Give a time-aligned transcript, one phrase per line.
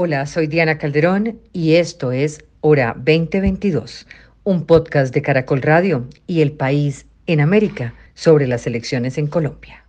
[0.00, 4.06] Hola, soy Diana Calderón y esto es Hora 2022,
[4.44, 9.84] un podcast de Caracol Radio y El País en América sobre las elecciones en Colombia.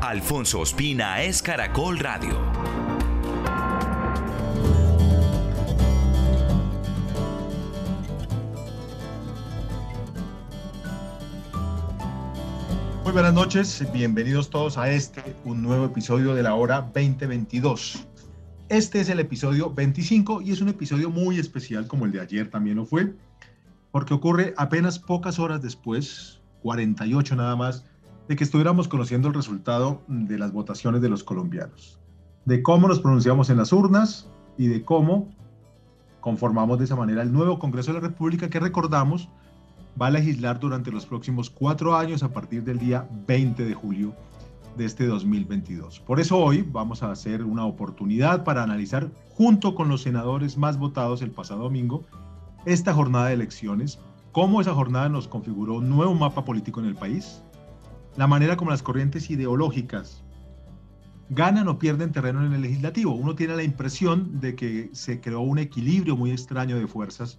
[0.00, 2.38] Alfonso Ospina es Caracol Radio.
[13.10, 18.06] Muy buenas noches, bienvenidos todos a este, un nuevo episodio de la hora 2022.
[18.68, 22.50] Este es el episodio 25 y es un episodio muy especial como el de ayer
[22.50, 23.12] también lo fue,
[23.90, 27.84] porque ocurre apenas pocas horas después, 48 nada más,
[28.28, 31.98] de que estuviéramos conociendo el resultado de las votaciones de los colombianos,
[32.44, 35.34] de cómo nos pronunciamos en las urnas y de cómo
[36.20, 39.28] conformamos de esa manera el nuevo Congreso de la República que recordamos
[40.00, 44.14] va a legislar durante los próximos cuatro años a partir del día 20 de julio
[44.76, 46.00] de este 2022.
[46.00, 50.78] Por eso hoy vamos a hacer una oportunidad para analizar junto con los senadores más
[50.78, 52.04] votados el pasado domingo
[52.64, 53.98] esta jornada de elecciones,
[54.32, 57.42] cómo esa jornada nos configuró un nuevo mapa político en el país,
[58.16, 60.22] la manera como las corrientes ideológicas
[61.30, 63.14] ganan o pierden terreno en el legislativo.
[63.14, 67.38] Uno tiene la impresión de que se creó un equilibrio muy extraño de fuerzas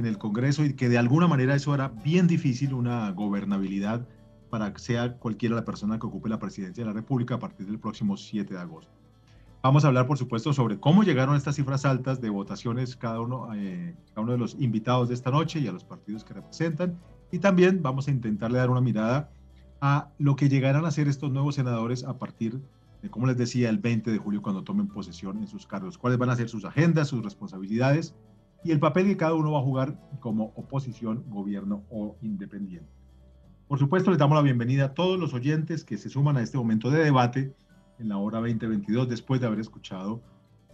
[0.00, 4.06] en el Congreso y que de alguna manera eso era bien difícil, una gobernabilidad
[4.50, 7.66] para que sea cualquiera la persona que ocupe la presidencia de la República a partir
[7.66, 8.92] del próximo 7 de agosto.
[9.62, 13.54] Vamos a hablar, por supuesto, sobre cómo llegaron estas cifras altas de votaciones cada uno,
[13.54, 16.98] eh, uno de los invitados de esta noche y a los partidos que representan.
[17.30, 19.30] Y también vamos a intentarle dar una mirada
[19.82, 22.60] a lo que llegarán a ser estos nuevos senadores a partir
[23.02, 25.98] de, como les decía, el 20 de julio cuando tomen posesión en sus cargos.
[25.98, 28.14] ¿Cuáles van a ser sus agendas, sus responsabilidades
[28.64, 32.90] y el papel que cada uno va a jugar como oposición, gobierno o independiente.
[33.68, 36.58] Por supuesto, les damos la bienvenida a todos los oyentes que se suman a este
[36.58, 37.54] momento de debate
[37.98, 40.22] en la hora 2022 después de haber escuchado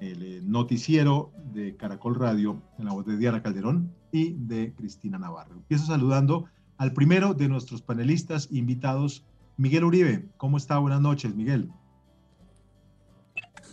[0.01, 5.19] el eh, noticiero de Caracol Radio en la voz de Diana Calderón y de Cristina
[5.19, 5.55] Navarro.
[5.57, 6.47] Empiezo saludando
[6.79, 9.25] al primero de nuestros panelistas invitados,
[9.57, 10.29] Miguel Uribe.
[10.37, 10.79] ¿Cómo está?
[10.79, 11.71] Buenas noches, Miguel.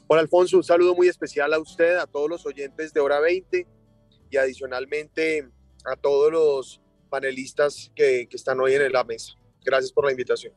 [0.08, 0.58] Hola, Alfonso.
[0.58, 3.68] Un saludo muy especial a usted, a todos los oyentes de Hora 20
[4.34, 5.48] y adicionalmente
[5.86, 9.34] a todos los panelistas que, que están hoy en la mesa.
[9.64, 10.54] Gracias por la invitación.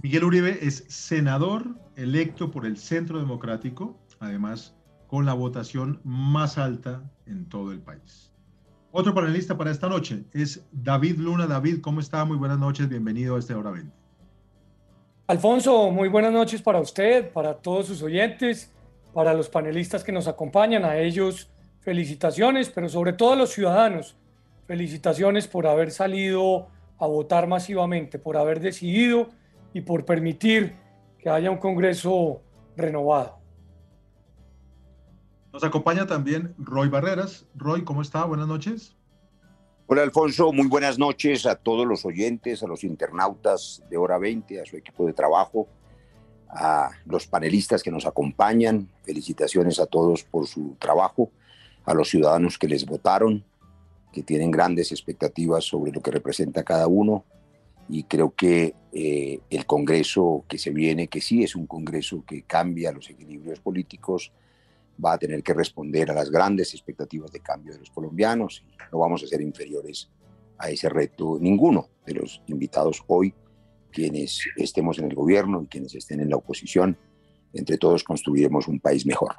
[0.00, 1.66] Miguel Uribe es senador
[1.96, 4.76] electo por el Centro Democrático, además
[5.08, 8.30] con la votación más alta en todo el país.
[8.92, 11.46] Otro panelista para esta noche es David Luna.
[11.46, 12.24] David, ¿cómo está?
[12.24, 13.92] Muy buenas noches, bienvenido a este Hora 20.
[15.26, 18.72] Alfonso, muy buenas noches para usted, para todos sus oyentes,
[19.12, 21.50] para los panelistas que nos acompañan, a ellos
[21.88, 24.14] felicitaciones, pero sobre todo a los ciudadanos,
[24.66, 26.68] felicitaciones por haber salido
[26.98, 29.30] a votar masivamente, por haber decidido
[29.72, 30.74] y por permitir
[31.18, 32.42] que haya un Congreso
[32.76, 33.38] renovado.
[35.50, 37.46] Nos acompaña también Roy Barreras.
[37.54, 38.26] Roy, ¿cómo está?
[38.26, 38.94] Buenas noches.
[39.86, 44.60] Hola Alfonso, muy buenas noches a todos los oyentes, a los internautas de Hora 20,
[44.60, 45.66] a su equipo de trabajo,
[46.50, 48.90] a los panelistas que nos acompañan.
[49.04, 51.30] Felicitaciones a todos por su trabajo
[51.84, 53.44] a los ciudadanos que les votaron,
[54.12, 57.24] que tienen grandes expectativas sobre lo que representa cada uno.
[57.88, 62.42] Y creo que eh, el Congreso que se viene, que sí es un Congreso que
[62.42, 64.32] cambia los equilibrios políticos,
[65.02, 68.76] va a tener que responder a las grandes expectativas de cambio de los colombianos y
[68.92, 70.10] no vamos a ser inferiores
[70.58, 73.32] a ese reto ninguno de los invitados hoy,
[73.92, 76.98] quienes estemos en el gobierno y quienes estén en la oposición.
[77.52, 79.36] Entre todos construiremos un país mejor.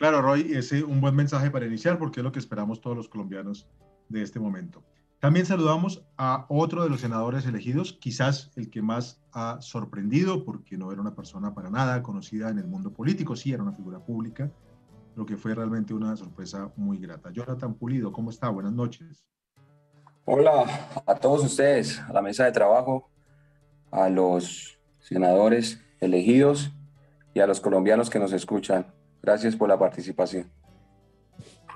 [0.00, 3.10] Claro, Roy, es un buen mensaje para iniciar porque es lo que esperamos todos los
[3.10, 3.68] colombianos
[4.08, 4.82] de este momento.
[5.18, 10.78] También saludamos a otro de los senadores elegidos, quizás el que más ha sorprendido porque
[10.78, 13.98] no era una persona para nada conocida en el mundo político, sí era una figura
[13.98, 14.50] pública,
[15.16, 17.30] lo que fue realmente una sorpresa muy grata.
[17.30, 18.48] Jonathan Pulido, ¿cómo está?
[18.48, 19.26] Buenas noches.
[20.24, 20.64] Hola
[21.04, 23.10] a todos ustedes, a la mesa de trabajo,
[23.90, 26.72] a los senadores elegidos
[27.34, 28.86] y a los colombianos que nos escuchan.
[29.22, 30.50] Gracias por la participación.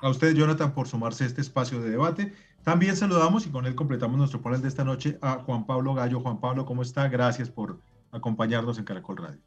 [0.01, 2.33] A usted, Jonathan, por sumarse a este espacio de debate.
[2.63, 6.19] También saludamos y con él completamos nuestro panel de esta noche a Juan Pablo Gallo.
[6.19, 7.07] Juan Pablo, ¿cómo está?
[7.07, 7.79] Gracias por
[8.11, 9.39] acompañarnos en Caracol Radio.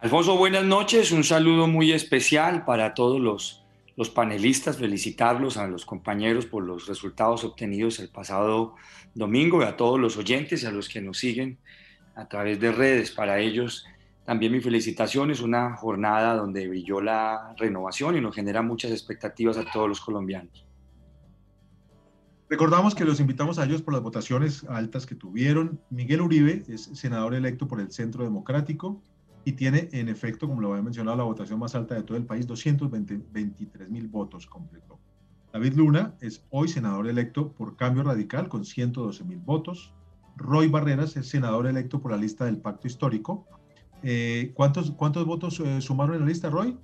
[0.00, 1.12] Alfonso, buenas noches.
[1.12, 3.64] Un saludo muy especial para todos los,
[3.96, 4.76] los panelistas.
[4.76, 8.74] Felicitarlos a los compañeros por los resultados obtenidos el pasado
[9.14, 11.58] domingo y a todos los oyentes y a los que nos siguen
[12.16, 13.12] a través de redes.
[13.12, 13.86] Para ellos,
[14.24, 19.56] también mi felicitación, es una jornada donde brilló la renovación y nos genera muchas expectativas
[19.56, 20.66] a todos los colombianos.
[22.48, 25.80] Recordamos que los invitamos a ellos por las votaciones altas que tuvieron.
[25.90, 29.02] Miguel Uribe es senador electo por el Centro Democrático,
[29.44, 32.24] y tiene en efecto, como lo había mencionado, la votación más alta de todo el
[32.24, 34.98] país, 223 mil votos completó.
[35.52, 39.92] David Luna es hoy senador electo por Cambio Radical con 112 mil votos.
[40.36, 43.46] Roy Barreras es senador electo por la lista del Pacto Histórico.
[44.04, 46.78] Eh, ¿cuántos, ¿Cuántos votos eh, sumaron en la lista, Roy?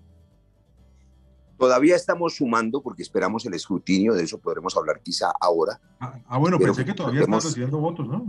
[1.59, 5.79] Todavía estamos sumando porque esperamos el escrutinio, de eso podremos hablar quizá ahora.
[6.01, 8.25] Ah, ah bueno, pensé que todavía están recibiendo votos, ¿no?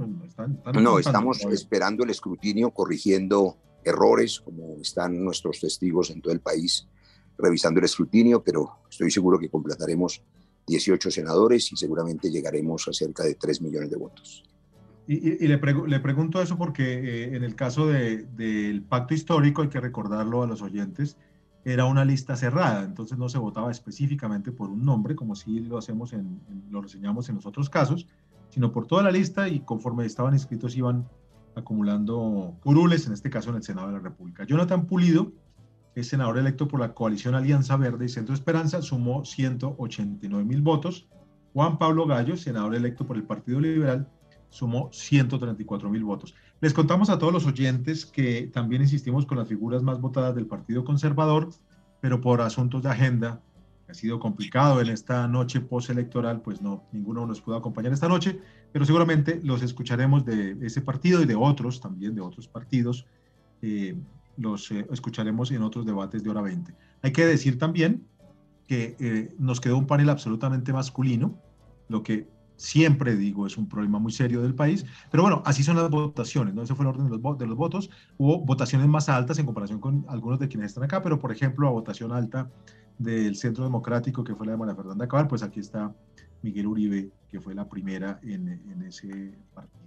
[0.74, 3.56] no, estamos esperando el escrutinio, corrigiendo
[3.86, 6.88] errores, como están nuestros testigos en todo el país
[7.38, 10.22] revisando el escrutinio, pero estoy seguro que completaremos
[10.68, 14.44] 18 senadores y seguramente llegaremos a cerca de 3 millones de votos.
[15.08, 19.82] Y, le, le, pregunto eso porque eh, en el caso del pacto histórico, hay que
[19.82, 21.18] recordarlo a los oyentes,
[21.66, 25.78] era una lista cerrada, entonces no se votaba específicamente por un nombre, como si lo
[25.78, 26.40] hacemos en,
[26.70, 28.08] lo reseñamos en los otros casos,
[28.50, 31.08] sino por toda la lista y conforme estaban inscritos iban
[31.56, 34.46] acumulando curules, en este caso en el Senado de la República.
[34.46, 35.32] Jonathan Pulido
[35.94, 41.08] es senador electo por la coalición Alianza Verde y Centro Esperanza, sumó 189 mil votos.
[41.54, 44.08] Juan Pablo Gallo, senador electo por el Partido Liberal,
[44.52, 46.36] sumó 134 mil votos.
[46.60, 50.46] Les contamos a todos los oyentes que también insistimos con las figuras más votadas del
[50.46, 51.50] Partido Conservador,
[52.00, 53.42] pero por asuntos de agenda,
[53.90, 58.40] ha sido complicado en esta noche postelectoral, pues no, ninguno nos pudo acompañar esta noche,
[58.72, 63.06] pero seguramente los escucharemos de ese partido y de otros también, de otros partidos,
[63.62, 63.96] eh,
[64.38, 66.74] los eh, escucharemos en otros debates de hora 20.
[67.02, 68.06] Hay que decir también
[68.68, 71.38] que eh, nos quedó un panel absolutamente masculino,
[71.90, 72.30] lo que
[72.62, 76.54] siempre digo, es un problema muy serio del país, pero bueno, así son las votaciones,
[76.54, 76.62] ¿no?
[76.62, 77.90] Ese fue el orden de los, votos.
[78.18, 81.66] Hubo votaciones más altas en comparación con algunos de quienes están acá, pero por ejemplo,
[81.66, 82.52] la votación alta
[83.00, 85.94] del Centro Democrático, que fue la de María Fernanda Cabal, pues aquí está
[86.44, 89.82] Miguel Uribe, que fue la primera en, en ese partido.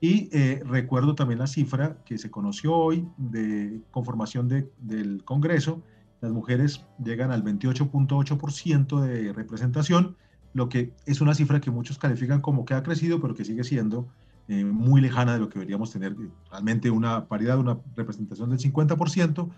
[0.00, 5.82] Y eh, recuerdo también la cifra que se conoció hoy de conformación de, del Congreso,
[6.20, 10.16] las mujeres llegan al 28.8% de representación,
[10.54, 13.64] lo que es una cifra que muchos califican como que ha crecido, pero que sigue
[13.64, 14.08] siendo
[14.48, 18.58] eh, muy lejana de lo que deberíamos tener, eh, realmente una paridad, una representación del
[18.58, 19.48] 50%,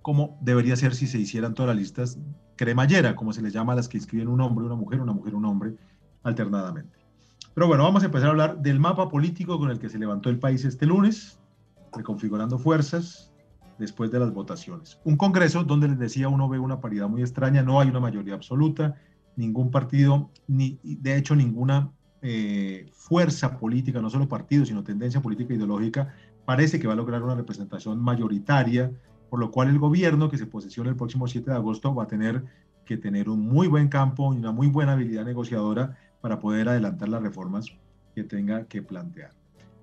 [0.00, 2.18] como debería ser si se hicieran todas las listas
[2.56, 5.34] cremallera, como se les llama a las que inscriben un hombre, una mujer, una mujer,
[5.34, 5.74] un hombre,
[6.22, 6.98] alternadamente.
[7.54, 10.30] Pero bueno, vamos a empezar a hablar del mapa político con el que se levantó
[10.30, 11.38] el país este lunes,
[11.92, 13.32] reconfigurando fuerzas
[13.78, 14.98] después de las votaciones.
[15.04, 18.34] Un Congreso donde les decía uno ve una paridad muy extraña, no hay una mayoría
[18.34, 18.94] absoluta,
[19.36, 21.90] ningún partido, ni de hecho ninguna
[22.20, 26.14] eh, fuerza política, no solo partido, sino tendencia política ideológica,
[26.44, 28.92] parece que va a lograr una representación mayoritaria,
[29.30, 32.08] por lo cual el gobierno que se posesiona el próximo 7 de agosto va a
[32.08, 32.44] tener
[32.84, 37.08] que tener un muy buen campo y una muy buena habilidad negociadora para poder adelantar
[37.08, 37.66] las reformas
[38.14, 39.30] que tenga que plantear.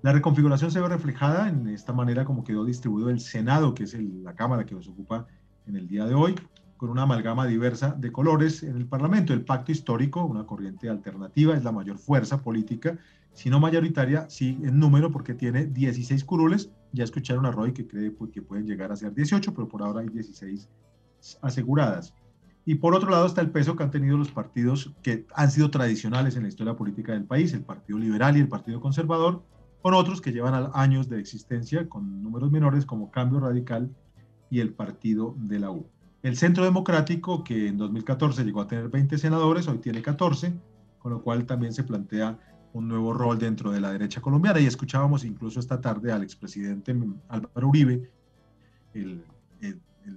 [0.02, 3.94] La reconfiguración se ve reflejada en esta manera como quedó distribuido el Senado, que es
[3.94, 5.26] la Cámara que nos ocupa
[5.66, 6.34] en el día de hoy
[6.80, 9.34] con una amalgama diversa de colores en el Parlamento.
[9.34, 12.98] El pacto histórico, una corriente alternativa, es la mayor fuerza política,
[13.34, 16.70] si no mayoritaria, sí en número, porque tiene 16 curules.
[16.92, 20.00] Ya escucharon a Roy que cree que pueden llegar a ser 18, pero por ahora
[20.00, 20.70] hay 16
[21.42, 22.14] aseguradas.
[22.64, 25.70] Y por otro lado está el peso que han tenido los partidos que han sido
[25.70, 29.44] tradicionales en la historia política del país, el Partido Liberal y el Partido Conservador,
[29.82, 33.94] con otros que llevan años de existencia con números menores como Cambio Radical
[34.48, 35.86] y el Partido de la U.
[36.22, 40.52] El Centro Democrático, que en 2014 llegó a tener 20 senadores, hoy tiene 14,
[40.98, 42.38] con lo cual también se plantea
[42.72, 44.60] un nuevo rol dentro de la derecha colombiana.
[44.60, 46.94] Y escuchábamos incluso esta tarde al expresidente
[47.28, 48.10] Álvaro Uribe,
[48.92, 49.24] el,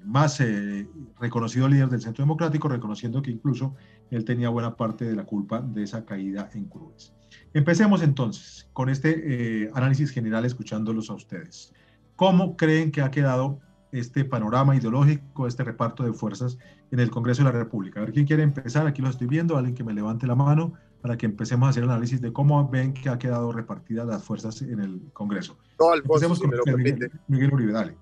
[0.05, 0.87] más eh,
[1.19, 3.75] reconocido líder del Centro Democrático, reconociendo que incluso
[4.11, 7.13] él tenía buena parte de la culpa de esa caída en Cruz.
[7.53, 11.73] Empecemos entonces con este eh, análisis general escuchándolos a ustedes.
[12.15, 13.59] ¿Cómo creen que ha quedado
[13.93, 16.57] este panorama ideológico, este reparto de fuerzas
[16.91, 17.99] en el Congreso de la República.
[17.99, 20.73] A ver quién quiere empezar, aquí lo estoy viendo, alguien que me levante la mano
[21.01, 24.23] para que empecemos a hacer el análisis de cómo ven que ha quedado repartidas las
[24.23, 25.57] fuerzas en el Congreso.
[25.79, 27.97] No, Alfonso, si me lo Miguel, Miguel Uribe, dale.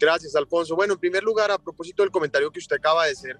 [0.00, 0.74] Gracias, Alfonso.
[0.74, 3.38] Bueno, en primer lugar, a propósito del comentario que usted acaba de hacer,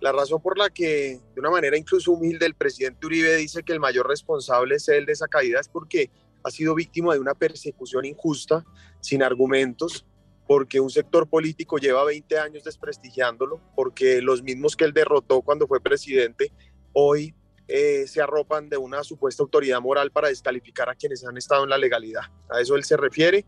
[0.00, 3.72] la razón por la que, de una manera incluso humilde, el presidente Uribe dice que
[3.72, 6.10] el mayor responsable es él de esa caída es porque
[6.42, 8.64] ha sido víctima de una persecución injusta,
[9.00, 10.06] sin argumentos,
[10.50, 15.68] porque un sector político lleva 20 años desprestigiándolo, porque los mismos que él derrotó cuando
[15.68, 16.50] fue presidente
[16.92, 17.36] hoy
[17.68, 21.70] eh, se arropan de una supuesta autoridad moral para descalificar a quienes han estado en
[21.70, 22.22] la legalidad.
[22.48, 23.46] A eso él se refiere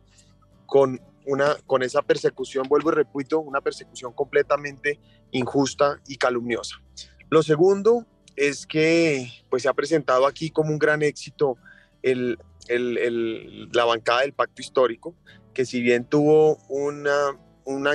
[0.65, 5.01] con, una, con esa persecución, vuelvo y repito, una persecución completamente
[5.33, 6.77] injusta y calumniosa.
[7.31, 8.07] Lo segundo
[8.37, 11.57] es que pues, se ha presentado aquí como un gran éxito
[12.01, 15.17] el, el, la bancada del pacto histórico
[15.53, 17.89] que si bien tuvo una, un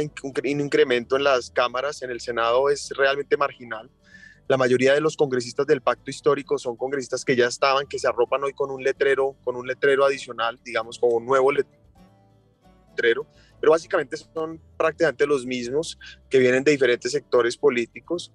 [0.44, 3.90] incremento en las cámaras, en el Senado es realmente marginal.
[4.48, 8.08] La mayoría de los congresistas del pacto histórico son congresistas que ya estaban, que se
[8.08, 13.28] arropan hoy con un letrero, con un letrero adicional, digamos, con un nuevo letrero,
[13.60, 16.00] pero básicamente son prácticamente los mismos
[16.30, 18.32] que vienen de diferentes sectores políticos.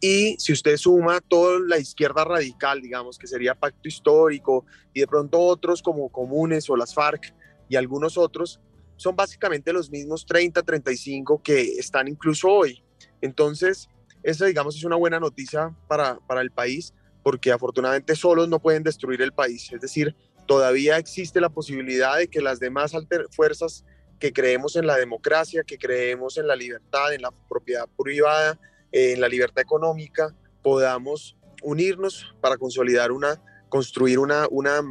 [0.00, 4.64] Y si usted suma toda la izquierda radical, digamos, que sería pacto histórico,
[4.94, 7.34] y de pronto otros como comunes o las FARC
[7.72, 8.60] y algunos otros,
[8.96, 12.84] son básicamente los mismos 30, 35 que están incluso hoy.
[13.22, 13.88] Entonces,
[14.22, 18.82] esa, digamos, es una buena noticia para, para el país, porque afortunadamente solos no pueden
[18.82, 19.72] destruir el país.
[19.72, 20.14] Es decir,
[20.46, 22.92] todavía existe la posibilidad de que las demás
[23.30, 23.86] fuerzas
[24.18, 28.60] que creemos en la democracia, que creemos en la libertad, en la propiedad privada,
[28.92, 34.82] en la libertad económica, podamos unirnos para consolidar una, construir una, una,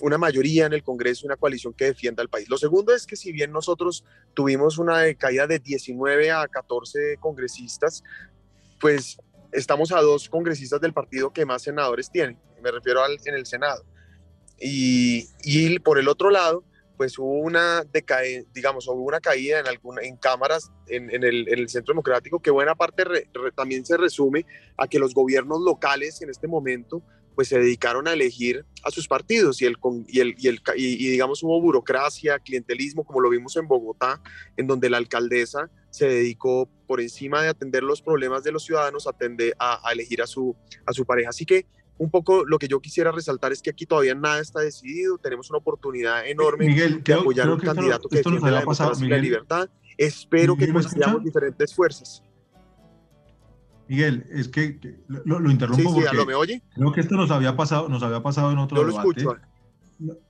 [0.00, 2.48] una mayoría en el Congreso, una coalición que defienda al país.
[2.48, 8.02] Lo segundo es que si bien nosotros tuvimos una caída de 19 a 14 congresistas,
[8.80, 9.18] pues
[9.52, 13.46] estamos a dos congresistas del partido que más senadores tienen, me refiero al en el
[13.46, 13.84] Senado.
[14.60, 16.64] Y, y por el otro lado,
[16.96, 21.48] pues hubo una decae, digamos, hubo una caída en alguna, en cámaras en, en, el,
[21.48, 23.04] en el, Centro Democrático que buena parte
[23.54, 27.02] también se resume a que los gobiernos locales en este momento
[27.34, 29.76] pues se dedicaron a elegir a sus partidos y, el,
[30.08, 34.20] y, el, y, el, y, digamos hubo burocracia, clientelismo, como lo vimos en Bogotá,
[34.56, 39.06] en donde la alcaldesa se dedicó por encima de atender los problemas de los ciudadanos
[39.06, 40.54] a, atender, a, a elegir a su,
[40.86, 41.30] a su pareja.
[41.30, 44.60] Así que un poco lo que yo quisiera resaltar es que aquí todavía nada está
[44.60, 46.66] decidido, tenemos una oportunidad enorme
[47.04, 49.68] de apoyar a un candidato que defiende la democracia y la libertad.
[49.96, 52.22] Espero que construyamos diferentes fuerzas.
[53.88, 56.62] Miguel, es que lo, lo interrumpo sí, sí, porque ¿me oye?
[56.74, 59.20] creo que esto nos había pasado, nos había pasado en otro Yo lo debate.
[59.20, 59.36] escucho.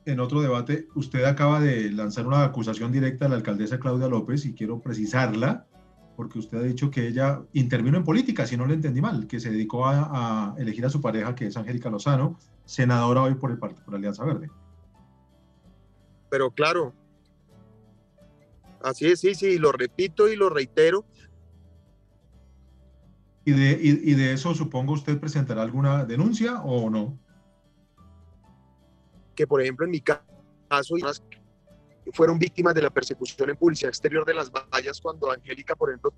[0.05, 4.45] En otro debate, usted acaba de lanzar una acusación directa a la alcaldesa Claudia López
[4.45, 5.67] y quiero precisarla
[6.17, 9.41] porque usted ha dicho que ella intervino en política, si no le entendí mal, que
[9.41, 13.51] se dedicó a, a elegir a su pareja, que es Angélica Lozano, senadora hoy por
[13.51, 14.49] el Partido por Alianza Verde.
[16.31, 16.95] Pero claro,
[18.83, 21.05] así es, sí, sí, lo repito y lo reitero.
[23.45, 27.19] ¿Y de, y, y de eso supongo usted presentará alguna denuncia o no?
[29.35, 30.23] Que por ejemplo en mi caso
[32.13, 36.13] fueron víctimas de la persecución en publicidad exterior de las vallas cuando Angélica, por ejemplo,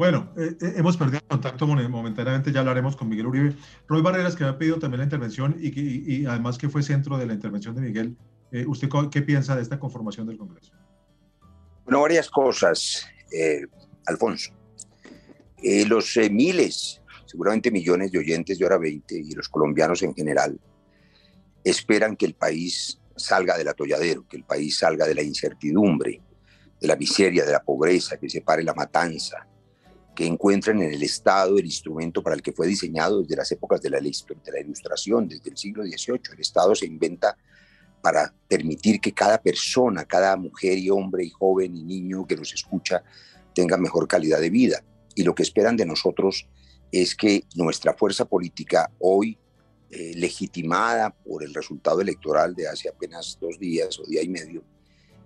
[0.00, 3.54] Bueno, eh, eh, hemos perdido contacto momentáneamente, ya hablaremos con Miguel Uribe.
[3.86, 6.82] Roy Barreras, que había pedido también la intervención y, que, y, y además que fue
[6.82, 8.16] centro de la intervención de Miguel,
[8.52, 10.72] eh, ¿usted qué piensa de esta conformación del Congreso?
[11.84, 13.66] Bueno, varias cosas, eh,
[14.06, 14.52] Alfonso.
[15.62, 20.58] Eh, los miles seguramente millones de oyentes de Hora 20 y los colombianos en general
[21.62, 26.20] esperan que el país salga del atolladero, que el país salga de la incertidumbre,
[26.80, 29.46] de la miseria, de la pobreza, que se pare la matanza,
[30.14, 33.80] que encuentren en el Estado el instrumento para el que fue diseñado desde las épocas
[33.80, 36.32] de la, de la Ilustración, desde el siglo XVIII.
[36.32, 37.36] El Estado se inventa
[38.00, 42.52] para permitir que cada persona, cada mujer y hombre y joven y niño que nos
[42.52, 43.02] escucha
[43.54, 44.82] tenga mejor calidad de vida.
[45.14, 46.46] Y lo que esperan de nosotros
[46.92, 49.38] es que nuestra fuerza política hoy,
[49.90, 54.62] eh, legitimada por el resultado electoral de hace apenas dos días o día y medio,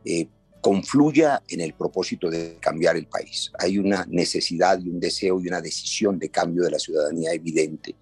[0.04, 0.28] eh,
[0.60, 3.52] confluya en el propósito de cambiar el país.
[3.58, 7.94] Hay una necesidad y un deseo y una decisión de cambio de la ciudadanía evidente.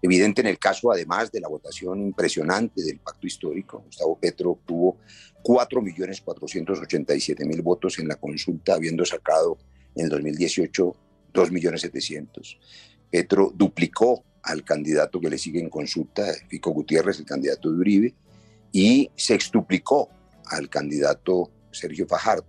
[0.00, 3.82] Evidente en el caso, además, de la votación impresionante del pacto histórico.
[3.86, 4.98] Gustavo Petro obtuvo
[5.42, 9.58] 4.487.000 votos en la consulta, habiendo sacado
[9.94, 10.96] en el 2018
[11.32, 12.58] 2.700.000.
[13.10, 18.14] Petro duplicó al candidato que le sigue en consulta, Fico Gutiérrez, el candidato de Uribe,
[18.72, 20.08] y sextuplicó
[20.46, 22.46] al candidato Sergio Fajardo.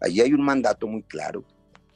[0.00, 1.44] Allí hay un mandato muy claro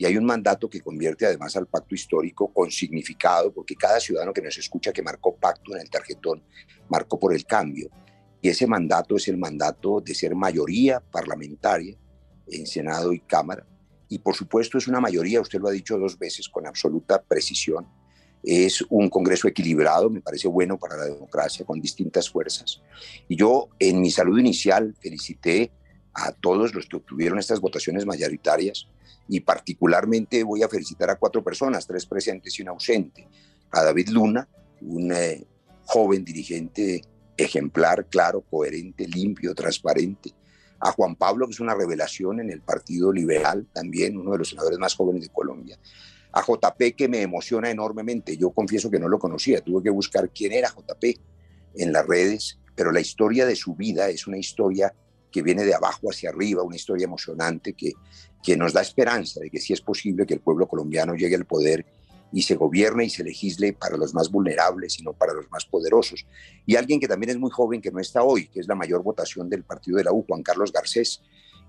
[0.00, 4.32] y hay un mandato que convierte además al pacto histórico con significado, porque cada ciudadano
[4.32, 6.42] que nos escucha que marcó pacto en el tarjetón,
[6.88, 7.90] marcó por el cambio.
[8.40, 11.98] Y ese mandato es el mandato de ser mayoría parlamentaria
[12.46, 13.66] en Senado y Cámara,
[14.08, 17.86] y por supuesto es una mayoría, usted lo ha dicho dos veces con absoluta precisión,
[18.42, 22.80] es un Congreso equilibrado, me parece bueno para la democracia, con distintas fuerzas.
[23.28, 25.70] Y yo en mi saludo inicial felicité
[26.14, 28.88] a todos los que obtuvieron estas votaciones mayoritarias.
[29.28, 33.28] Y particularmente voy a felicitar a cuatro personas, tres presentes y un ausente,
[33.70, 34.48] a David Luna,
[34.80, 35.44] un eh,
[35.84, 37.02] joven dirigente
[37.36, 40.32] ejemplar, claro, coherente, limpio, transparente,
[40.80, 44.48] a Juan Pablo, que es una revelación en el Partido Liberal, también uno de los
[44.48, 45.78] senadores más jóvenes de Colombia,
[46.32, 48.36] a JP que me emociona enormemente.
[48.36, 51.04] Yo confieso que no lo conocía, tuve que buscar quién era JP
[51.76, 54.94] en las redes, pero la historia de su vida es una historia
[55.30, 57.92] que viene de abajo hacia arriba, una historia emocionante que,
[58.42, 61.46] que nos da esperanza de que sí es posible que el pueblo colombiano llegue al
[61.46, 61.86] poder
[62.32, 65.64] y se gobierne y se legisle para los más vulnerables y no para los más
[65.64, 66.26] poderosos.
[66.66, 69.02] Y alguien que también es muy joven, que no está hoy, que es la mayor
[69.02, 71.22] votación del partido de la U, Juan Carlos Garcés.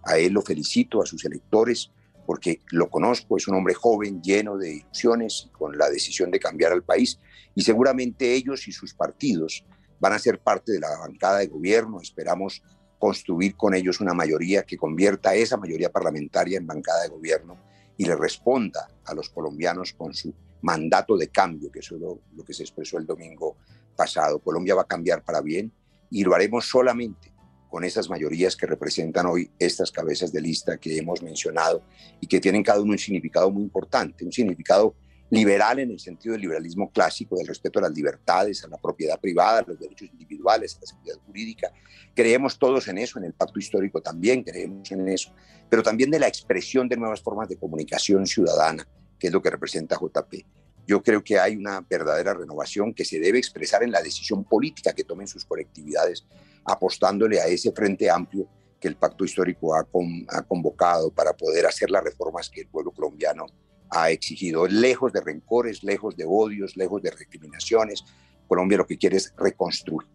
[0.03, 1.91] A él lo felicito, a sus electores,
[2.25, 6.71] porque lo conozco, es un hombre joven, lleno de ilusiones, con la decisión de cambiar
[6.71, 7.19] al país,
[7.55, 9.65] y seguramente ellos y sus partidos
[9.99, 12.01] van a ser parte de la bancada de gobierno.
[12.01, 12.63] Esperamos
[13.01, 17.57] construir con ellos una mayoría que convierta esa mayoría parlamentaria en bancada de gobierno
[17.97, 20.31] y le responda a los colombianos con su
[20.61, 23.57] mandato de cambio, que es lo, lo que se expresó el domingo
[23.95, 24.37] pasado.
[24.37, 25.71] Colombia va a cambiar para bien
[26.11, 27.33] y lo haremos solamente
[27.71, 31.81] con esas mayorías que representan hoy estas cabezas de lista que hemos mencionado
[32.19, 34.93] y que tienen cada uno un significado muy importante, un significado
[35.31, 39.19] liberal en el sentido del liberalismo clásico, del respeto a las libertades, a la propiedad
[39.19, 41.71] privada, a los derechos individuales, a la seguridad jurídica.
[42.13, 45.33] Creemos todos en eso, en el pacto histórico también creemos en eso,
[45.69, 48.85] pero también de la expresión de nuevas formas de comunicación ciudadana,
[49.17, 50.45] que es lo que representa JP.
[50.85, 54.91] Yo creo que hay una verdadera renovación que se debe expresar en la decisión política
[54.91, 56.25] que tomen sus colectividades,
[56.65, 58.49] apostándole a ese frente amplio
[58.81, 59.87] que el pacto histórico ha,
[60.27, 63.45] ha convocado para poder hacer las reformas que el pueblo colombiano
[63.91, 68.03] ha exigido, lejos de rencores, lejos de odios, lejos de recriminaciones.
[68.47, 70.07] Colombia lo que quiere es reconstruir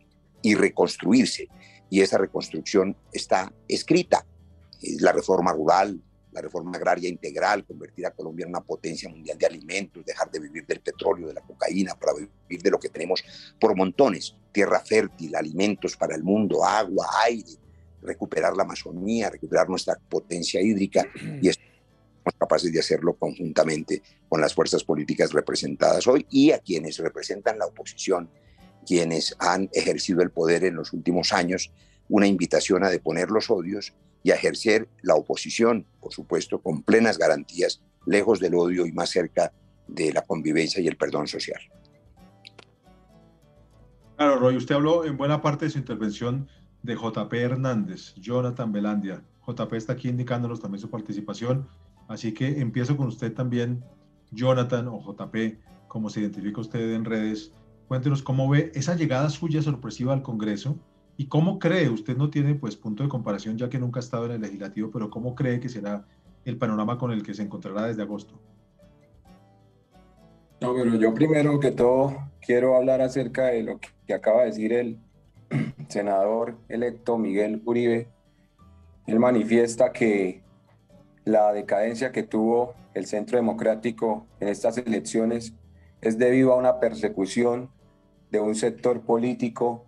[0.42, 1.48] y reconstruirse.
[1.90, 4.26] Y esa reconstrucción está escrita.
[5.00, 6.00] La reforma rural,
[6.32, 10.40] la reforma agraria integral, convertir a Colombia en una potencia mundial de alimentos, dejar de
[10.40, 13.24] vivir del petróleo, de la cocaína, para vivir de lo que tenemos
[13.58, 17.52] por montones, tierra fértil, alimentos para el mundo, agua, aire,
[18.02, 21.06] recuperar la Amazonía, recuperar nuestra potencia hídrica
[21.40, 21.48] y
[22.34, 27.66] capaces de hacerlo conjuntamente con las fuerzas políticas representadas hoy y a quienes representan la
[27.66, 28.28] oposición,
[28.86, 31.72] quienes han ejercido el poder en los últimos años,
[32.08, 37.18] una invitación a deponer los odios y a ejercer la oposición, por supuesto, con plenas
[37.18, 39.52] garantías, lejos del odio y más cerca
[39.86, 41.60] de la convivencia y el perdón social.
[44.16, 46.48] Claro, Roy, usted habló en buena parte de su intervención
[46.82, 49.22] de JP Hernández, Jonathan Belandia.
[49.46, 51.68] JP está aquí indicándonos también su participación
[52.08, 53.82] Así que empiezo con usted también,
[54.30, 57.52] Jonathan o JP, como se identifica usted en redes.
[57.88, 60.76] Cuéntenos cómo ve esa llegada suya sorpresiva al Congreso
[61.16, 64.26] y cómo cree, usted no tiene pues punto de comparación ya que nunca ha estado
[64.26, 66.04] en el legislativo, pero cómo cree que será
[66.44, 68.38] el panorama con el que se encontrará desde agosto.
[70.60, 74.72] No, pero yo primero que todo quiero hablar acerca de lo que acaba de decir
[74.72, 74.98] el
[75.88, 78.08] senador electo Miguel Uribe.
[79.06, 80.42] Él manifiesta que
[81.26, 85.52] la decadencia que tuvo el Centro Democrático en estas elecciones
[86.00, 87.68] es debido a una persecución
[88.30, 89.84] de un sector político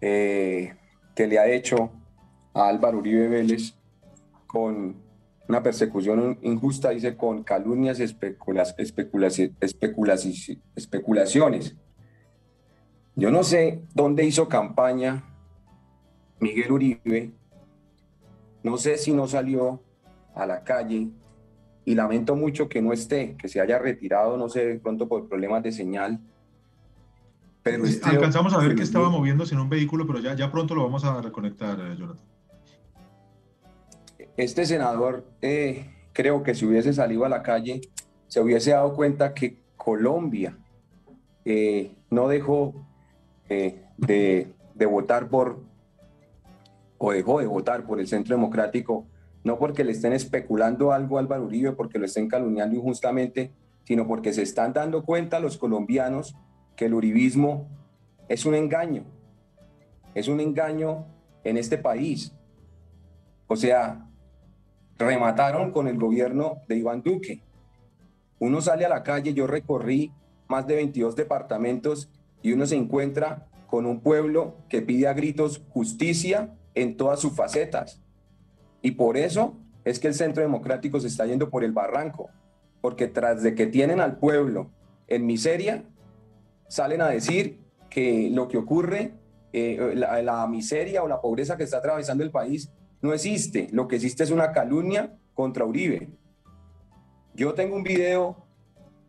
[0.00, 0.74] eh,
[1.14, 1.90] que le ha hecho
[2.54, 3.74] a Álvaro Uribe Vélez
[4.46, 4.96] con
[5.48, 8.04] una persecución injusta, dice, con calumnias y
[10.74, 11.76] especulaciones.
[13.16, 15.24] Yo no sé dónde hizo campaña
[16.38, 17.32] Miguel Uribe,
[18.62, 19.82] no sé si no salió
[20.34, 21.08] a la calle
[21.84, 25.28] y lamento mucho que no esté, que se haya retirado, no sé, de pronto por
[25.28, 26.20] problemas de señal.
[27.62, 30.84] Pero Alcanzamos a ver que estaba moviéndose en un vehículo, pero ya, ya pronto lo
[30.84, 32.24] vamos a reconectar, eh, Jonathan.
[34.36, 37.80] Este senador, eh, creo que si hubiese salido a la calle,
[38.28, 40.56] se hubiese dado cuenta que Colombia
[41.44, 42.74] eh, no dejó
[43.48, 45.60] de, de votar por,
[46.98, 49.06] o dejó de votar por el Centro Democrático
[49.44, 53.52] no porque le estén especulando algo a Álvaro Uribe, porque lo estén calumniando injustamente,
[53.84, 56.36] sino porque se están dando cuenta los colombianos
[56.76, 57.68] que el uribismo
[58.28, 59.04] es un engaño,
[60.14, 61.06] es un engaño
[61.42, 62.34] en este país.
[63.46, 64.06] O sea,
[64.98, 67.42] remataron con el gobierno de Iván Duque.
[68.38, 70.12] Uno sale a la calle, yo recorrí
[70.48, 72.10] más de 22 departamentos
[72.42, 77.34] y uno se encuentra con un pueblo que pide a gritos justicia en todas sus
[77.34, 78.00] facetas
[78.82, 82.30] y por eso es que el centro democrático se está yendo por el barranco,
[82.80, 84.70] porque tras de que tienen al pueblo
[85.08, 85.84] en miseria,
[86.68, 89.12] salen a decir que lo que ocurre,
[89.52, 92.70] eh, la, miseria o la pobreza que está atravesando el país
[93.02, 93.68] no existe.
[93.72, 96.10] Lo que existe es una calumnia contra Uribe.
[97.34, 98.46] Yo tengo un video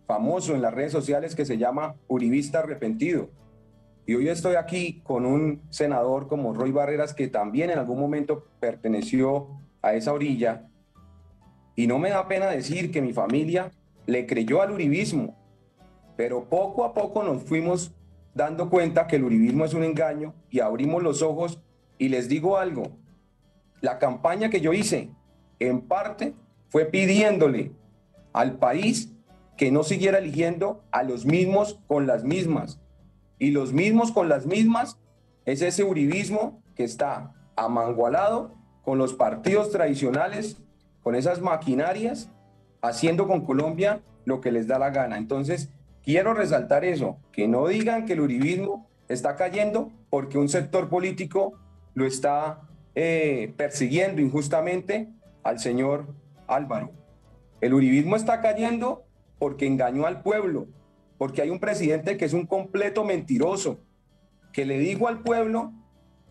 [0.08, 3.30] famoso en las redes sociales que se llama Uribista Arrepentido.
[4.12, 8.46] Y hoy estoy aquí con un senador como Roy Barreras, que también en algún momento
[8.60, 9.48] perteneció
[9.82, 10.68] a esa orilla.
[11.78, 13.72] Y no me da pena decir que mi familia
[14.08, 15.38] le creyó al uribismo,
[16.18, 17.94] pero poco a poco nos fuimos
[18.34, 21.62] dando cuenta que el uribismo es un engaño y abrimos los ojos
[21.98, 22.90] y les digo algo,
[23.80, 25.10] la campaña que yo hice
[25.60, 26.34] en parte
[26.68, 27.72] fue pidiéndole
[28.34, 29.14] al país
[29.56, 32.82] que no siguiera eligiendo a los mismos con las mismas.
[33.42, 35.00] Y los mismos con las mismas
[35.46, 40.62] es ese uribismo que está amangualado con los partidos tradicionales,
[41.02, 42.30] con esas maquinarias,
[42.84, 45.18] haciendo con Colombia lo que les da la gana.
[45.18, 45.72] Entonces,
[46.04, 51.54] quiero resaltar eso, que no digan que el uribismo está cayendo porque un sector político
[51.96, 52.62] lo está
[52.94, 55.10] eh, persiguiendo injustamente
[55.42, 56.14] al señor
[56.46, 56.92] Álvaro.
[57.60, 59.04] El uribismo está cayendo
[59.40, 60.68] porque engañó al pueblo,
[61.22, 63.80] porque hay un presidente que es un completo mentiroso,
[64.52, 65.72] que le dijo al pueblo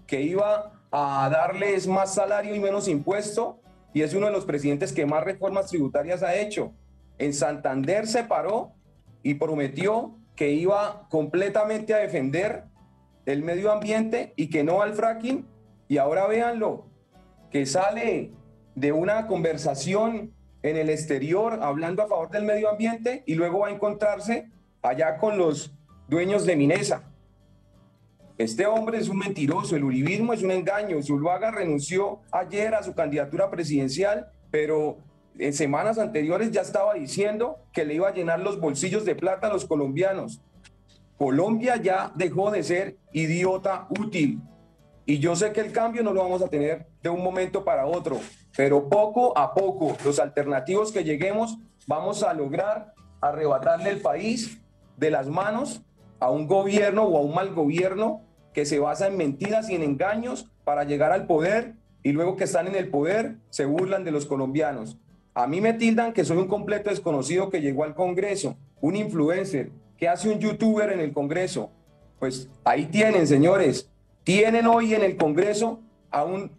[0.09, 3.61] que iba a darles más salario y menos impuesto,
[3.95, 6.73] y es uno de los presidentes que más reformas tributarias ha hecho.
[7.19, 8.73] En Santander se paró
[9.23, 12.65] y prometió que iba completamente a defender
[13.27, 15.47] el medio ambiente y que no al fracking,
[15.87, 16.89] y ahora véanlo,
[17.53, 18.33] que sale
[18.75, 23.69] de una conversación en el exterior hablando a favor del medio ambiente y luego va
[23.69, 24.51] a encontrarse
[24.83, 25.73] allá con los
[26.09, 27.05] dueños de Minesa.
[28.39, 31.03] Este hombre es un mentiroso, el uribismo es un engaño.
[31.03, 34.97] Zuluaga renunció ayer a su candidatura presidencial, pero
[35.39, 39.49] en semanas anteriores ya estaba diciendo que le iba a llenar los bolsillos de plata
[39.49, 40.41] a los colombianos.
[41.19, 44.41] Colombia ya dejó de ser idiota útil.
[45.05, 47.85] Y yo sé que el cambio no lo vamos a tener de un momento para
[47.85, 48.21] otro,
[48.57, 54.60] pero poco a poco, los alternativos que lleguemos, vamos a lograr arrebatarle el país
[55.01, 55.83] de las manos
[56.21, 58.21] a un gobierno o a un mal gobierno
[58.53, 62.45] que se basa en mentiras y en engaños para llegar al poder y luego que
[62.45, 64.99] están en el poder se burlan de los colombianos.
[65.35, 69.71] A mí me tildan que soy un completo desconocido que llegó al Congreso, un influencer,
[69.97, 71.71] que hace un youtuber en el Congreso.
[72.19, 73.89] Pues ahí tienen, señores,
[74.23, 76.51] tienen hoy en el Congreso a un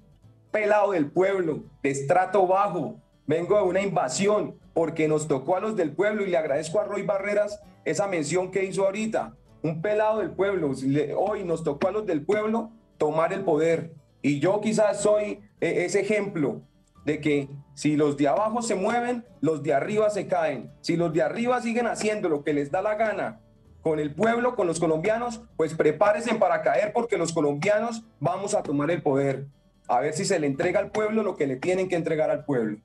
[0.52, 2.96] pelado del pueblo, de estrato bajo.
[3.28, 6.86] Vengo de una invasión porque nos tocó a los del pueblo y le agradezco a
[6.86, 9.36] Roy Barreras esa mención que hizo ahorita.
[9.64, 10.72] Un pelado del pueblo.
[11.18, 13.94] Hoy nos tocó a los del pueblo tomar el poder.
[14.22, 16.62] Y yo quizás soy e, ese ejemplo
[17.06, 20.72] de que si los de abajo se mueven, los de arriba se caen.
[20.82, 23.42] Si los de arriba siguen haciendo lo que les da la gana
[23.82, 28.62] con el pueblo, con los colombianos, pues prepárense para caer porque los colombianos vamos a
[28.62, 29.48] tomar el poder
[29.92, 32.46] a ver si se le entrega al pueblo lo que le tienen que entregar al
[32.46, 32.78] pueblo.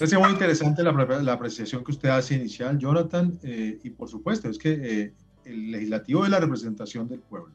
[0.00, 4.48] Es muy interesante la, la, apreciación que usted hace inicial, Jonathan, eh, y por supuesto
[4.48, 7.54] es que eh, el legislativo es la representación del pueblo,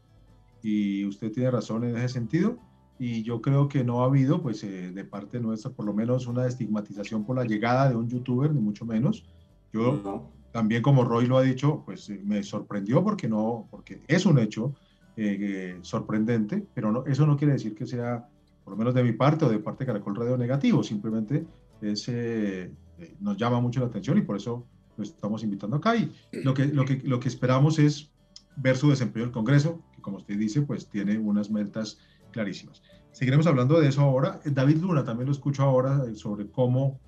[0.64, 2.58] y usted tiene razón en ese sentido,
[2.98, 6.28] y yo creo que no ha habido, pues eh, de parte nuestra, por lo menos
[6.28, 9.26] una estigmatización por la llegada de un youtuber, ni mucho menos.
[9.74, 14.40] Yo también, como Roy lo ha dicho, pues me sorprendió porque no, porque es un
[14.40, 14.74] hecho
[15.18, 18.28] eh, sorprendente, pero no, eso no quiere decir que sea,
[18.64, 21.46] por lo menos de mi parte o de parte de Caracol Radio, negativo, simplemente
[21.82, 24.66] es, eh, eh, nos llama mucho la atención y por eso
[24.98, 25.96] lo estamos invitando acá.
[25.96, 26.12] Y
[26.44, 28.12] lo que, lo, que, lo que esperamos es
[28.56, 32.00] ver su desempeño en el Congreso, que como usted dice, pues tiene unas metas
[32.32, 32.82] clarísimas.
[33.12, 34.40] Seguiremos hablando de eso ahora.
[34.46, 37.00] David Luna, también lo escucho ahora sobre cómo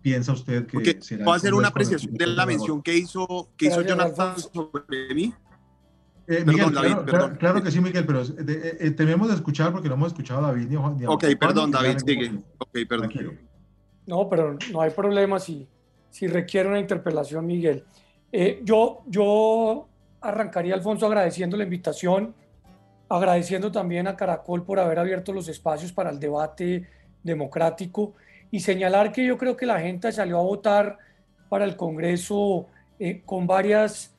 [0.00, 0.96] piensa usted que okay.
[1.00, 1.24] será.
[1.24, 5.34] ¿Puedo hacer una apreciación de la mención que hizo, que hizo Jonathan sobre mí?
[6.30, 9.96] Eh, Miguel, claro, claro, que sí, Miguel, pero eh, eh, tenemos de escuchar porque no
[9.96, 12.32] hemos escuchado a David ni a, Ok, perdón, David, sigue.
[12.58, 13.10] Ok, perdón.
[14.10, 15.68] No, pero no hay problema si,
[16.10, 17.84] si requiere una interpelación, Miguel.
[18.64, 19.86] yo, yo
[20.20, 22.34] arrancaría, Alfonso, agradeciendo la invitación,
[23.08, 26.88] agradeciendo también a Caracol por haber abierto los espacios para el debate
[27.22, 28.14] democrático
[28.50, 30.98] y señalar que yo creo que la gente salió a votar
[31.48, 32.66] para el Congreso
[33.24, 34.12] con varias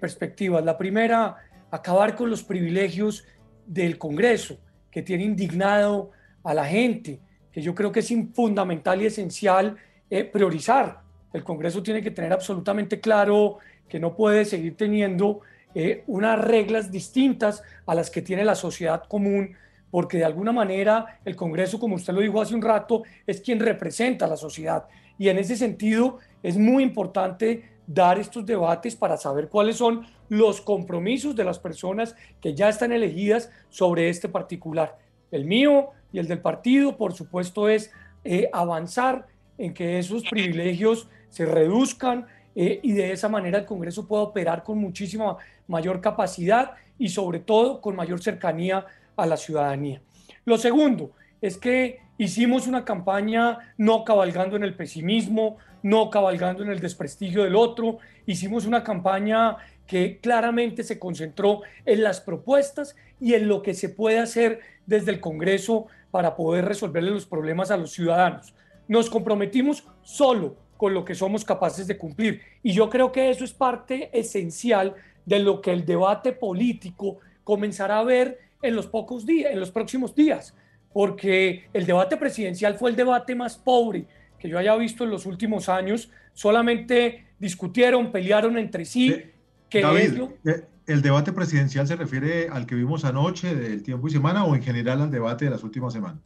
[0.00, 0.64] perspectivas.
[0.64, 1.36] La primera,
[1.70, 3.24] acabar con los privilegios
[3.64, 4.58] del Congreso,
[4.90, 6.10] que tiene indignado
[6.42, 7.20] a la gente,
[7.58, 9.76] que yo creo que es fundamental y esencial
[10.08, 11.00] eh, priorizar.
[11.32, 15.40] El Congreso tiene que tener absolutamente claro que no puede seguir teniendo
[15.74, 19.56] eh, unas reglas distintas a las que tiene la sociedad común,
[19.90, 23.58] porque de alguna manera el Congreso, como usted lo dijo hace un rato, es quien
[23.58, 24.84] representa a la sociedad.
[25.18, 30.60] Y en ese sentido es muy importante dar estos debates para saber cuáles son los
[30.60, 34.96] compromisos de las personas que ya están elegidas sobre este particular.
[35.32, 37.90] El mío y el del partido, por supuesto, es
[38.24, 39.26] eh, avanzar
[39.58, 44.62] en que esos privilegios se reduzcan eh, y de esa manera el Congreso pueda operar
[44.62, 50.00] con muchísima mayor capacidad y sobre todo con mayor cercanía a la ciudadanía.
[50.44, 56.70] Lo segundo es que hicimos una campaña no cabalgando en el pesimismo, no cabalgando en
[56.70, 57.98] el desprestigio del otro.
[58.26, 63.88] Hicimos una campaña que claramente se concentró en las propuestas y en lo que se
[63.88, 68.54] puede hacer desde el Congreso para poder resolverle los problemas a los ciudadanos.
[68.86, 73.44] Nos comprometimos solo con lo que somos capaces de cumplir y yo creo que eso
[73.44, 74.94] es parte esencial
[75.26, 79.70] de lo que el debate político comenzará a ver en los pocos días, en los
[79.70, 80.54] próximos días,
[80.92, 84.06] porque el debate presidencial fue el debate más pobre
[84.38, 86.10] que yo haya visto en los últimos años.
[86.32, 89.22] Solamente discutieron, pelearon entre sí.
[89.68, 94.10] que David, eh, ¿el debate presidencial se refiere al que vimos anoche del tiempo y
[94.10, 96.22] semana o en general al debate de las últimas semanas?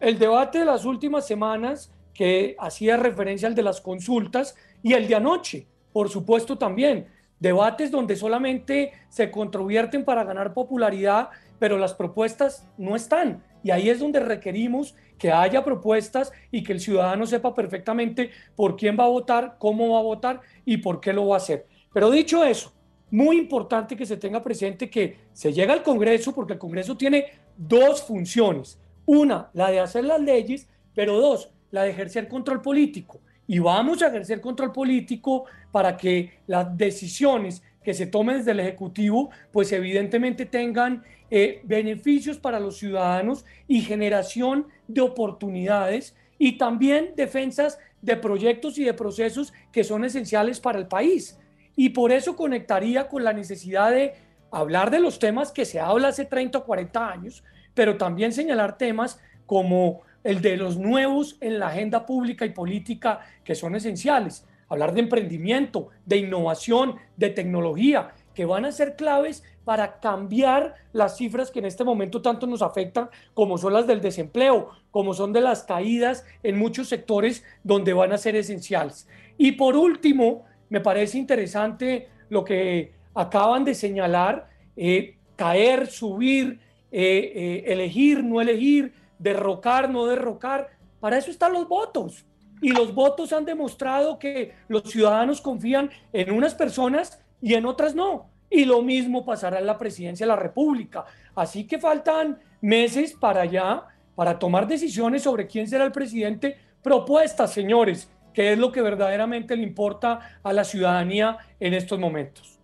[0.00, 5.06] El debate de las últimas semanas que hacía referencia al de las consultas y el
[5.06, 7.06] de anoche, por supuesto también.
[7.38, 13.44] Debates donde solamente se controvierten para ganar popularidad, pero las propuestas no están.
[13.62, 18.74] Y ahí es donde requerimos que haya propuestas y que el ciudadano sepa perfectamente por
[18.74, 21.68] quién va a votar, cómo va a votar y por qué lo va a hacer.
[21.92, 22.72] Pero dicho eso,
[23.12, 27.26] muy importante que se tenga presente que se llega al Congreso porque el Congreso tiene
[27.56, 28.78] dos funciones.
[29.04, 33.20] Una, la de hacer las leyes, pero dos, la de ejercer control político.
[33.46, 38.60] Y vamos a ejercer control político para que las decisiones que se tomen desde el
[38.60, 47.12] Ejecutivo, pues evidentemente tengan eh, beneficios para los ciudadanos y generación de oportunidades y también
[47.14, 51.38] defensas de proyectos y de procesos que son esenciales para el país.
[51.76, 54.14] Y por eso conectaría con la necesidad de
[54.50, 57.42] hablar de los temas que se habla hace 30 o 40 años,
[57.74, 63.20] pero también señalar temas como el de los nuevos en la agenda pública y política
[63.44, 64.46] que son esenciales.
[64.68, 71.16] Hablar de emprendimiento, de innovación, de tecnología, que van a ser claves para cambiar las
[71.16, 75.32] cifras que en este momento tanto nos afectan, como son las del desempleo, como son
[75.32, 79.06] de las caídas en muchos sectores donde van a ser esenciales.
[79.36, 87.32] Y por último, me parece interesante lo que acaban de señalar, eh, caer, subir, eh,
[87.34, 90.70] eh, elegir, no elegir, derrocar, no derrocar.
[90.98, 92.24] Para eso están los votos.
[92.62, 97.94] Y los votos han demostrado que los ciudadanos confían en unas personas y en otras
[97.94, 98.30] no.
[98.48, 101.04] Y lo mismo pasará en la presidencia de la República.
[101.34, 103.82] Así que faltan meses para allá,
[104.14, 106.56] para tomar decisiones sobre quién será el presidente.
[106.82, 112.58] Propuestas, señores, que es lo que verdaderamente le importa a la ciudadanía en estos momentos.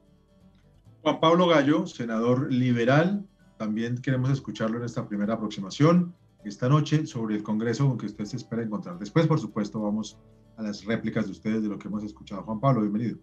[1.02, 3.24] Juan Pablo Gallo, senador liberal,
[3.56, 8.24] también queremos escucharlo en esta primera aproximación esta noche sobre el Congreso con que usted
[8.24, 8.98] se espera encontrar.
[8.98, 10.18] Después, por supuesto, vamos
[10.56, 12.42] a las réplicas de ustedes de lo que hemos escuchado.
[12.42, 13.18] Juan Pablo, bienvenido.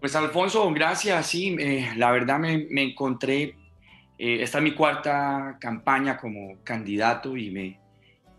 [0.00, 1.26] Pues Alfonso, gracias.
[1.26, 1.56] Sí,
[1.96, 3.56] la verdad me, me encontré,
[4.18, 7.80] eh, esta es mi cuarta campaña como candidato y me,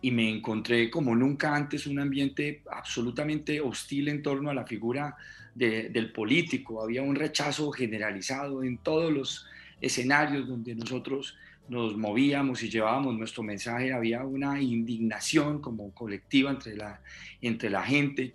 [0.04, 5.16] y me encontré como nunca antes un ambiente absolutamente hostil en torno a la figura
[5.56, 6.84] del político.
[6.84, 9.46] Había un rechazo generalizado en todos los
[9.80, 11.38] escenarios donde nosotros
[11.70, 17.00] nos movíamos y llevábamos nuestro mensaje, había una indignación como colectiva entre la,
[17.42, 18.34] entre la gente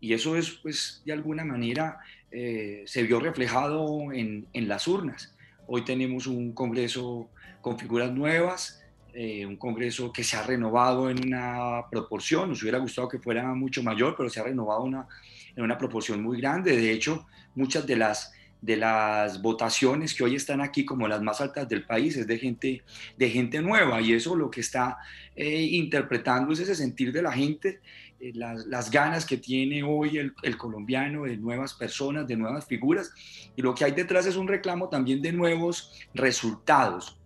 [0.00, 1.98] y eso es, pues, de alguna manera
[2.30, 5.36] eh, se vio reflejado en, en, las urnas.
[5.66, 7.28] Hoy tenemos un Congreso
[7.60, 8.79] con figuras nuevas,
[9.14, 13.54] eh, un Congreso que se ha renovado en una proporción, nos hubiera gustado que fuera
[13.54, 15.06] mucho mayor, pero se ha renovado una,
[15.54, 16.76] en una proporción muy grande.
[16.76, 21.40] De hecho, muchas de las de las votaciones que hoy están aquí como las más
[21.40, 22.82] altas del país es de gente,
[23.16, 24.98] de gente nueva y eso lo que está
[25.34, 27.80] eh, interpretando es ese sentir de la gente,
[28.20, 33.12] eh, las, ganas que tiene hoy el, el, colombiano de nuevas personas, de nuevas figuras
[33.56, 37.19] y lo que hay detrás es un reclamo también de nuevos resultados.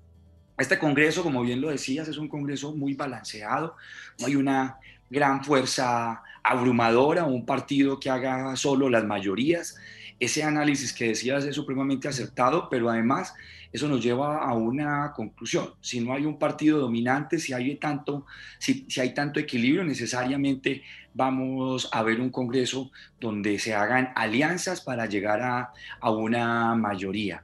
[0.57, 3.75] Este Congreso, como bien lo decías, es un Congreso muy balanceado,
[4.21, 4.79] no hay una
[5.11, 9.77] gran fuerza abrumadora, un partido que haga solo las mayorías,
[10.21, 13.35] ese análisis que decías es supremamente acertado, pero además
[13.73, 15.75] eso nos lleva a una conclusión.
[15.81, 18.25] Si no hay un partido dominante, si hay tanto,
[18.59, 25.07] si, hay tanto equilibrio, necesariamente vamos a ver un Congreso donde se hagan alianzas para
[25.07, 27.43] llegar a, a una mayoría.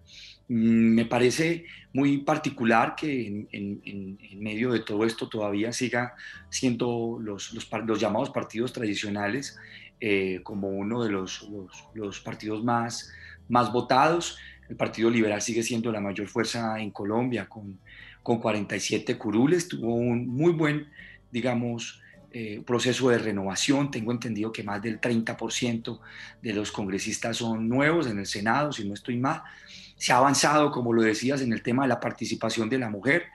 [0.50, 6.16] Mm, me parece muy particular que en, medio de todo esto todavía siga
[6.48, 9.56] siendo los, los, los llamados partidos tradicionales
[10.00, 11.48] eh, como uno de los,
[11.94, 13.12] los, partidos más,
[13.48, 14.38] más votados.
[14.68, 17.78] El Partido Liberal sigue siendo la mayor fuerza en Colombia con,
[18.24, 19.68] con 47 curules.
[19.68, 20.88] Tuvo un muy buen,
[21.30, 23.92] digamos, eh, proceso de renovación.
[23.92, 26.00] Tengo entendido que más del 30%
[26.42, 29.42] de los congresistas son nuevos en el Senado, si no estoy mal.
[30.00, 33.26] Se ha avanzado, como lo decías, en el tema de la participación de la mujer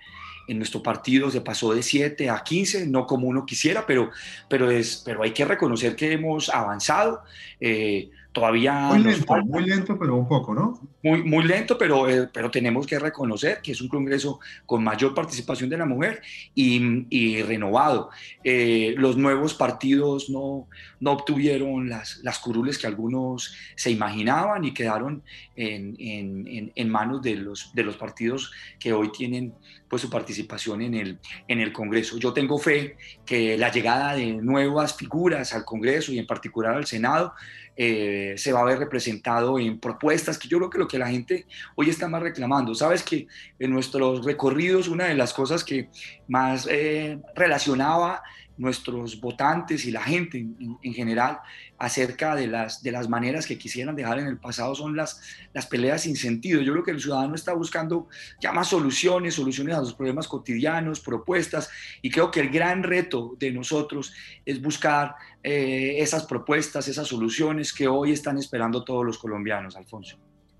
[0.47, 4.11] en nuestro partido se pasó de 7 a 15, no como uno quisiera, pero,
[4.47, 7.23] pero, es, pero hay que reconocer que hemos avanzado.
[7.59, 8.73] Eh, todavía...
[8.73, 10.77] Muy lento, muy lento, pero un poco, ¿no?
[11.01, 15.15] Muy, muy lento, pero, eh, pero tenemos que reconocer que es un Congreso con mayor
[15.15, 16.21] participación de la mujer
[16.53, 18.09] y, y renovado.
[18.43, 20.67] Eh, los nuevos partidos no,
[20.99, 25.23] no obtuvieron las, las curules que algunos se imaginaban y quedaron
[25.55, 29.53] en, en, en, manos de los, de los partidos que hoy tienen
[29.87, 32.17] pues, su participación en el, en el Congreso.
[32.17, 36.85] Yo tengo fe que la llegada de nuevas figuras al Congreso y en particular al
[36.85, 37.33] Senado
[37.77, 41.09] eh, se va a ver representado en propuestas, que yo creo que lo que la
[41.09, 42.73] gente hoy está más reclamando.
[42.73, 43.27] Sabes que
[43.59, 45.89] en nuestros recorridos una de las cosas que
[46.27, 48.23] más eh, relacionaba
[48.57, 51.39] nuestros votantes y la gente en, general
[51.77, 55.21] acerca de las, de las maneras que quisieran dejar en el pasado son las,
[55.53, 56.61] las peleas sin sentido.
[56.61, 58.07] Yo creo que el ciudadano está buscando
[58.39, 61.69] ya más soluciones, soluciones a los problemas cotidianos, propuestas,
[62.01, 64.13] y creo que el gran reto de nosotros
[64.45, 70.17] es buscar eh, esas propuestas, esas soluciones que hoy están esperando todos los colombianos, Alfonso.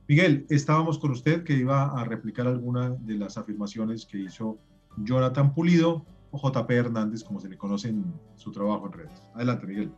[0.08, 4.60] Miguel, estábamos con usted que iba a replicar alguna de las afirmaciones que hizo
[4.98, 6.06] Jonathan Pulido
[6.38, 9.22] JP Hernández, como se le conoce en su trabajo en redes.
[9.34, 9.92] Adelante, Miguel.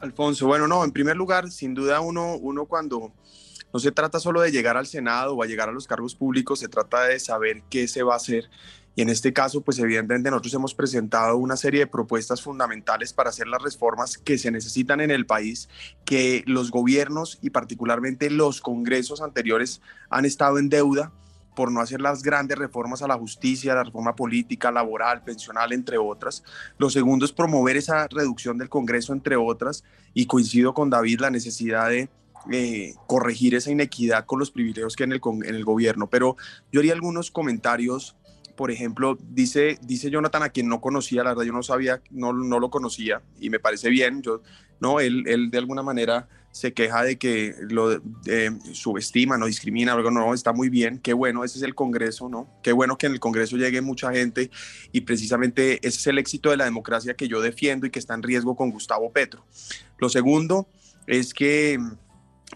[0.00, 3.12] Alfonso, bueno, no, en primer lugar, sin duda uno, uno cuando
[3.72, 6.58] no se trata solo de llegar al Senado o a llegar a los cargos públicos,
[6.58, 8.50] se trata de saber qué se va a hacer.
[8.94, 13.30] Y en este caso, pues evidentemente nosotros hemos presentado una serie de propuestas fundamentales para
[13.30, 15.70] hacer las reformas que se necesitan en el país,
[16.04, 21.12] que los gobiernos y particularmente los congresos anteriores han estado en deuda
[21.54, 25.98] por no hacer las grandes reformas a la justicia, la reforma política, laboral, pensional, entre
[25.98, 26.42] otras.
[26.78, 29.84] Lo segundo es promover esa reducción del Congreso, entre otras,
[30.14, 32.08] y coincido con David la necesidad de
[32.50, 36.08] eh, corregir esa inequidad con los privilegios que hay en el, en el gobierno.
[36.08, 36.36] Pero
[36.70, 38.16] yo haría algunos comentarios
[38.56, 42.32] por ejemplo, dice, dice Jonathan, a quien no conocía, la verdad yo no sabía, no,
[42.32, 44.42] no lo conocía y me parece bien, yo,
[44.78, 48.00] no, él, él de alguna manera se queja de que lo
[48.72, 52.48] subestima, no discrimina, algo no, está muy bien, qué bueno, ese es el Congreso, ¿no?
[52.62, 54.50] Qué bueno que en el Congreso llegue mucha gente
[54.92, 58.14] y precisamente ese es el éxito de la democracia que yo defiendo y que está
[58.14, 59.46] en riesgo con Gustavo Petro.
[59.98, 60.68] Lo segundo
[61.06, 61.78] es que,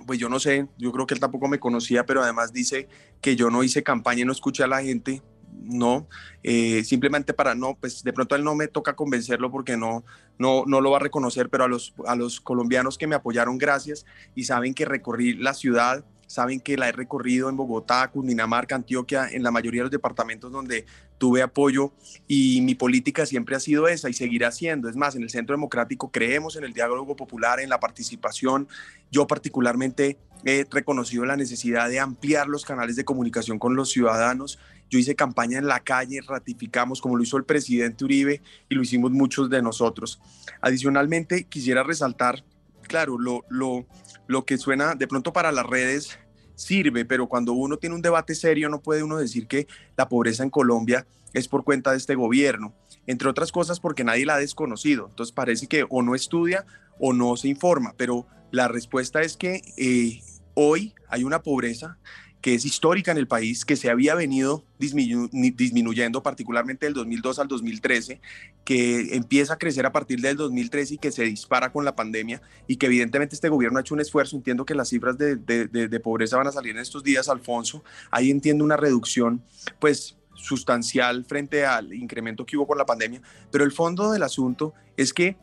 [0.07, 2.89] pues yo no sé, yo creo que él tampoco me conocía, pero además dice
[3.23, 5.23] que yo no hice campaña y no escuché a la gente,
[5.63, 6.09] no,
[6.43, 10.05] eh, simplemente para no, pues de pronto a él no me toca convencerlo porque no,
[10.39, 13.59] no, no lo va a reconocer, pero a los, a los colombianos que me apoyaron,
[13.59, 18.75] gracias, y saben que recorrí la ciudad, saben que la he recorrido en Bogotá, Cundinamarca,
[18.75, 20.85] Antioquia, en la mayoría de los departamentos donde
[21.19, 21.93] tuve apoyo
[22.29, 24.89] y mi política siempre ha sido esa y seguirá siendo.
[24.89, 28.69] Es más, en el Centro Democrático creemos en el diálogo popular, en la participación.
[29.11, 34.59] Yo particularmente he reconocido la necesidad de ampliar los canales de comunicación con los ciudadanos
[34.91, 38.83] yo hice campaña en la calle, ratificamos como lo hizo el presidente Uribe y lo
[38.83, 40.21] hicimos muchos de nosotros.
[40.61, 42.45] Adicionalmente, quisiera resaltar,
[42.83, 43.87] claro, lo, lo,
[44.27, 46.19] lo que suena de pronto para las redes
[46.55, 50.43] sirve, pero cuando uno tiene un debate serio no puede uno decir que la pobreza
[50.43, 52.75] en Colombia es por cuenta de este gobierno,
[53.07, 55.07] entre otras cosas porque nadie la ha desconocido.
[55.11, 56.65] Entonces parece que o no estudia
[56.99, 60.23] o no se informa, pero la respuesta es que eh,
[60.55, 61.99] hoy hay una pobreza
[62.41, 67.49] que es histórica en el país, que se había venido disminuyendo particularmente del 2002 al
[67.49, 68.21] 2013,
[68.65, 72.43] que empieza a crecer a partir del 2013 y que se dispara con la pandemia
[72.67, 74.37] y que evidentemente este gobierno ha hecho un esfuerzo.
[74.37, 77.83] Entiendo que las cifras de, pobreza van a salir en estos días, Alfonso.
[78.11, 79.43] Ahí entiendo una reducción,
[79.81, 84.75] pues sustancial frente al incremento que hubo con la pandemia, pero el fondo del asunto
[84.97, 85.37] es que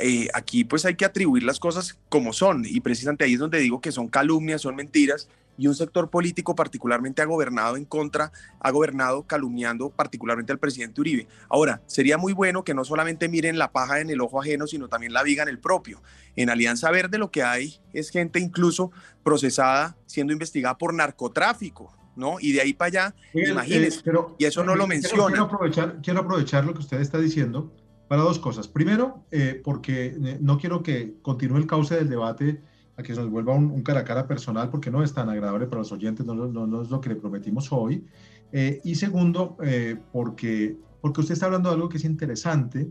[0.00, 3.58] eh, aquí pues hay que atribuir las cosas como son y precisamente ahí es donde
[3.58, 8.32] digo que son calumnias, son mentiras y un sector político particularmente ha gobernado en contra,
[8.60, 11.26] ha gobernado calumniando particularmente al presidente Uribe.
[11.50, 14.88] Ahora, sería muy bueno que no solamente miren la paja en el ojo ajeno, sino
[14.88, 16.00] también la viga en el propio.
[16.36, 18.92] En Alianza Verde lo que hay es gente incluso
[19.24, 21.92] procesada, siendo investigada por narcotráfico.
[22.14, 22.38] ¿no?
[22.40, 25.26] Y de ahí para allá, imagínense, eh, y eso no lo menciona.
[25.28, 27.72] Quiero aprovechar, quiero aprovechar lo que usted está diciendo
[28.08, 28.66] para dos cosas.
[28.66, 32.60] Primero, eh, porque eh, no quiero que continúe el cauce del debate
[32.98, 35.66] a que se nos vuelva un, cara a cara personal porque no es tan agradable
[35.66, 38.04] para los oyentes, no, no, es lo que le prometimos hoy.
[38.50, 42.90] Eh, y segundo, eh, porque, porque usted está hablando de algo que es interesante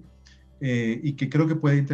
[0.61, 1.85] eh, y que creo que puede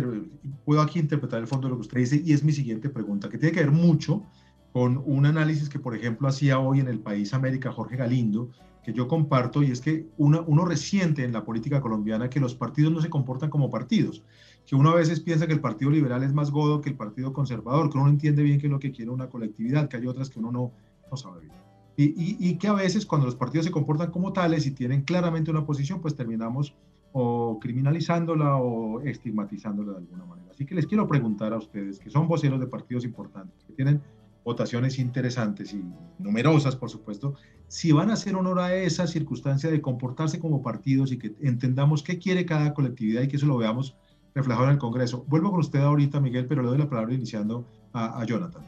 [0.64, 3.30] puedo aquí interpretar el fondo de lo que usted dice y es mi siguiente pregunta,
[3.30, 4.24] que tiene que ver mucho
[4.72, 8.52] con un análisis que, por ejemplo, hacía hoy en el País América Jorge Galindo,
[8.84, 12.92] que yo comparto, y es que uno resiente en la política colombiana que los partidos
[12.92, 14.24] no se comportan como partidos
[14.66, 17.34] que uno a veces piensa que el Partido Liberal es más godo que el Partido
[17.34, 20.08] Conservador, que uno no entiende bien qué es lo que quiere una colectividad, que hay
[20.08, 20.72] otras que uno no,
[21.10, 21.54] no sabe bien.
[21.96, 25.66] y, que a veces cuando los partidos se comportan como tales y tienen claramente una
[25.66, 26.76] posición, pues terminamos
[27.14, 30.50] o criminalizándola o estigmatizándola de alguna manera.
[30.52, 34.02] Así que les quiero preguntar a ustedes, que son voceros de partidos importantes, que tienen
[34.44, 35.84] votaciones interesantes y
[36.20, 37.36] numerosas, por supuesto,
[37.68, 42.04] si van a hacer honor a esa circunstancia de comportarse como partidos y que entendamos
[42.04, 43.96] qué quiere cada colectividad y que eso lo veamos
[44.34, 45.26] reflejado en el Congreso.
[45.28, 48.64] Vuelvo con usted ahorita, Miguel, pero le doy la palabra iniciando a, a Jonathan.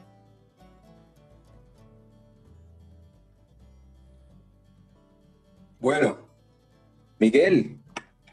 [5.80, 6.18] Bueno,
[7.20, 7.78] Miguel,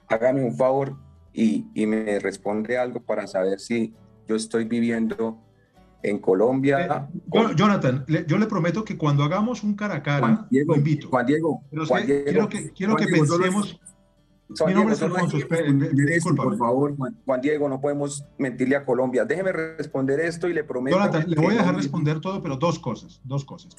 [0.08, 0.96] hágame un favor
[1.32, 3.94] y, y, me responde algo para saber si
[4.26, 5.38] yo estoy viviendo
[6.02, 6.86] en Colombia.
[6.86, 11.08] Eh, Jonathan, yo le prometo que cuando hagamos un cara a cara, lo invito.
[11.08, 13.80] Juan Diego, Juan Diego quiero que, quiero que pensemos.
[14.66, 15.38] Mi nombre es Alfonso,
[16.36, 19.24] por favor, Juan, Diego, no podemos mentirle a Colombia.
[19.24, 20.96] Déjeme responder esto y le prometo.
[20.96, 23.74] Jonathan, le voy a dejar responder todo, pero dos cosas, dos cosas.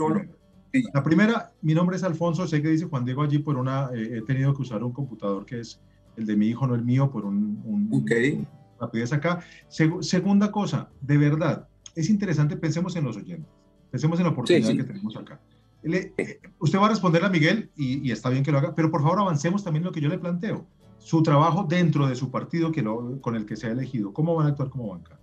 [0.93, 4.17] La primera, mi nombre es Alfonso, sé que dice Juan Diego allí por una, eh,
[4.17, 5.79] he tenido que usar un computador que es
[6.17, 8.47] el de mi hijo, no el mío, por un, un okay.
[8.79, 9.41] rapidez acá.
[9.67, 13.51] segunda cosa, de verdad, es interesante, pensemos en los oyentes,
[13.91, 15.39] pensemos en la oportunidad que tenemos acá.
[15.83, 19.19] Usted va a responder a Miguel y, está bien que lo haga, pero por favor
[19.19, 20.65] avancemos también lo que yo le planteo.
[20.97, 24.13] Su trabajo dentro de su partido que lo, con el que se ha elegido.
[24.13, 25.19] ¿Cómo van a actuar como banca?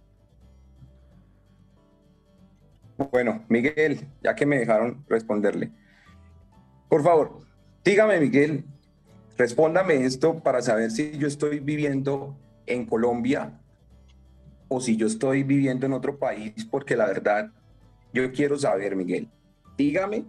[3.11, 5.73] Bueno, Miguel, ya que me dejaron responderle.
[6.91, 7.39] Por favor,
[7.83, 8.65] dígame, Miguel,
[9.39, 12.37] respóndame esto para saber si yo estoy viviendo
[12.67, 13.59] en Colombia
[14.69, 17.51] o si yo estoy viviendo en otro país, porque la verdad,
[18.13, 19.31] yo quiero saber, Miguel,
[19.79, 20.27] dígame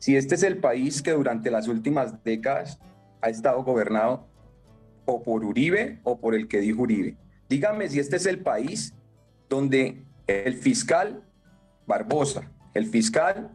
[0.00, 2.80] si este es el país que durante las últimas décadas
[3.20, 4.26] ha estado gobernado
[5.04, 7.16] o por Uribe o por el que dijo Uribe.
[7.48, 8.94] Dígame si este es el país
[9.48, 11.22] donde el fiscal
[11.86, 13.50] Barbosa, el fiscal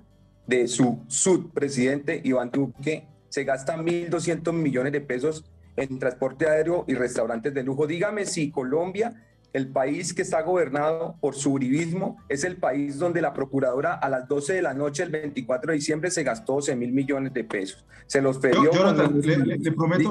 [0.45, 6.93] de su subpresidente Iván Duque, se gasta 1.200 millones de pesos en transporte aéreo y
[6.93, 7.87] restaurantes de lujo.
[7.87, 9.13] Dígame si Colombia
[9.55, 14.09] el país que está gobernado por su uribismo es el país donde la procuradora a
[14.09, 17.45] las 12 de la noche el 24 de diciembre se gastó 12 mil millones de
[17.45, 17.85] pesos.
[18.05, 18.63] Se los pidió.
[18.63, 20.09] le, prometo,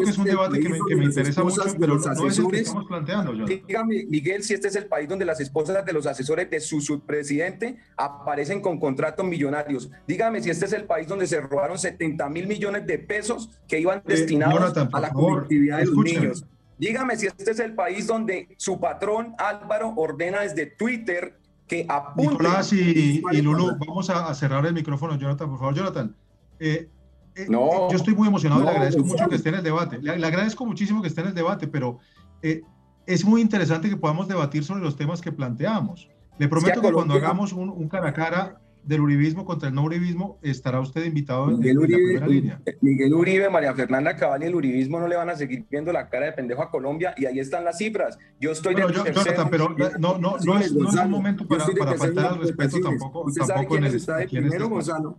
[0.00, 3.44] que es un debate que me, interesa mucho, pero no es el que estamos planteando.
[3.44, 6.80] Dígame, Miguel, si este es el país donde las esposas de los asesores de su
[6.80, 9.90] subpresidente aparecen con contratos millonarios.
[10.08, 13.78] Dígame si este es el país donde se robaron 70 mil millones de pesos que
[13.78, 16.46] iban eh, destinados a la conectividad de los niños.
[16.78, 22.32] Dígame si este es el país donde su patrón Álvaro ordena desde Twitter que apunte.
[22.32, 26.14] Nicolás y, y Lulu, vamos a, cerrar el micrófono, Jonathan, por favor, Jonathan.
[26.60, 26.88] Eh,
[27.34, 29.98] eh, no, yo estoy muy emocionado, le agradezco mucho que esté en el debate.
[30.00, 31.98] Le, agradezco muchísimo que esté en el debate, pero
[32.42, 32.62] eh,
[33.06, 36.08] es muy interesante que podamos debatir sobre los temas que planteamos.
[36.38, 39.82] Le prometo que, cuando hagamos un, un cara a cara del uribismo contra el no
[39.82, 42.62] uribismo, estará usted invitado Miguel en, Uribe, la primera línea.
[42.80, 46.08] Miguel Uribe, María Fernanda Cabal y el uribismo no le van a seguir viendo la
[46.08, 48.16] cara de pendejo a Colombia y ahí están las cifras.
[48.40, 51.66] Yo estoy bueno, yo, Jonathan, pero no, no, no, es, no es un momento para,
[51.66, 55.18] para faltar al respeto tampoco, tampoco en el, está de primero, Gonzalo.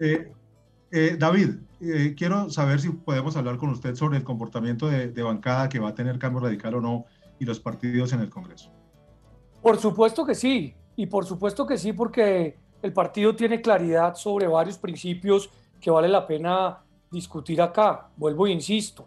[0.00, 0.32] Eh,
[0.90, 1.50] eh, David,
[1.80, 5.78] eh, quiero saber si podemos hablar con usted sobre el comportamiento de, de bancada que
[5.78, 7.06] va a tener cambio radical o no
[7.38, 8.72] y los partidos en el Congreso.
[9.62, 14.46] Por supuesto que sí, y por supuesto que sí, porque el partido tiene claridad sobre
[14.46, 15.48] varios principios
[15.80, 18.10] que vale la pena discutir acá.
[18.14, 19.06] Vuelvo e insisto,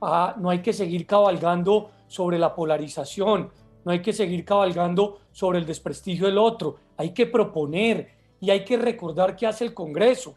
[0.00, 3.50] no hay que seguir cabalgando sobre la polarización,
[3.84, 8.08] no hay que seguir cabalgando sobre el desprestigio del otro, hay que proponer
[8.40, 10.34] y hay que recordar qué hace el Congreso.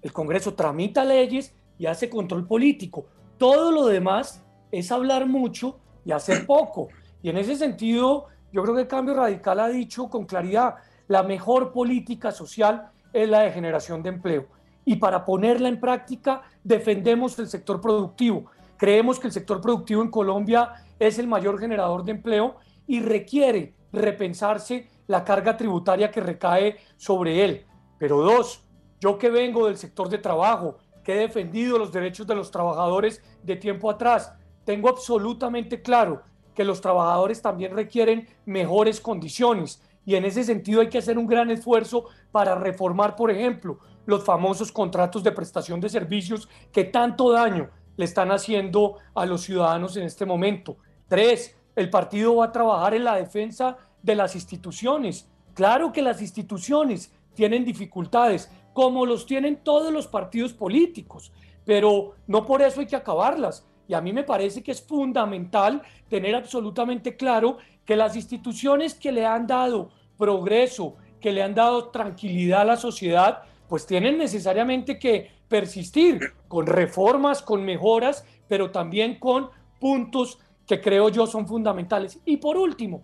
[0.00, 3.06] El Congreso tramita leyes y hace control político.
[3.36, 6.86] Todo lo demás es hablar mucho y hacer poco.
[7.20, 10.76] Y en ese sentido, yo creo que el cambio radical ha dicho con claridad,
[11.08, 14.46] la mejor política social es la de generación de empleo.
[14.84, 18.46] Y para ponerla en práctica, defendemos el sector productivo.
[18.76, 22.56] Creemos que el sector productivo en Colombia es el mayor generador de empleo
[22.86, 27.66] y requiere repensarse la carga tributaria que recae sobre él.
[27.98, 28.64] Pero dos,
[29.00, 33.22] yo que vengo del sector de trabajo, que he defendido los derechos de los trabajadores
[33.42, 34.32] de tiempo atrás,
[34.64, 36.22] tengo absolutamente claro
[36.54, 41.26] que los trabajadores también requieren mejores condiciones y en ese sentido hay que hacer un
[41.26, 47.30] gran esfuerzo para reformar, por ejemplo, los famosos contratos de prestación de servicios que tanto
[47.30, 50.78] daño le están haciendo a los ciudadanos en este momento.
[51.08, 55.28] Tres, el partido va a trabajar en la defensa de las instituciones.
[55.52, 61.32] Claro que las instituciones tienen dificultades, como los tienen todos los partidos políticos,
[61.66, 63.66] pero no por eso hay que acabarlas.
[63.86, 69.12] Y a mí me parece que es fundamental tener absolutamente claro que las instituciones que
[69.12, 74.98] le han dado progreso, que le han dado tranquilidad a la sociedad, pues tienen necesariamente
[74.98, 79.50] que persistir con reformas, con mejoras, pero también con
[79.80, 82.20] puntos que creo yo son fundamentales.
[82.24, 83.02] Y por último,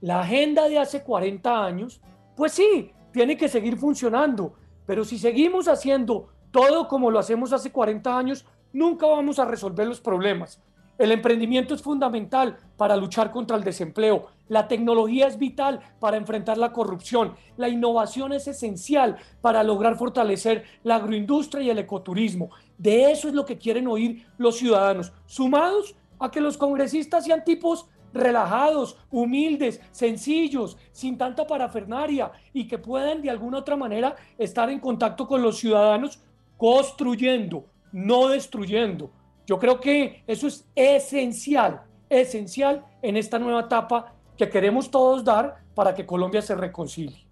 [0.00, 2.00] la agenda de hace 40 años,
[2.36, 4.54] pues sí, tiene que seguir funcionando,
[4.84, 9.86] pero si seguimos haciendo todo como lo hacemos hace 40 años, nunca vamos a resolver
[9.86, 10.60] los problemas.
[10.98, 14.26] El emprendimiento es fundamental para luchar contra el desempleo.
[14.48, 17.34] La tecnología es vital para enfrentar la corrupción.
[17.56, 22.50] La innovación es esencial para lograr fortalecer la agroindustria y el ecoturismo.
[22.78, 27.44] De eso es lo que quieren oír los ciudadanos, sumados a que los congresistas sean
[27.44, 34.70] tipos relajados, humildes, sencillos, sin tanta parafernaria y que puedan de alguna otra manera estar
[34.70, 36.20] en contacto con los ciudadanos
[36.56, 39.10] construyendo, no destruyendo.
[39.46, 45.64] Yo creo que eso es esencial, esencial en esta nueva etapa que queremos todos dar
[45.74, 47.26] para que Colombia se reconcilie.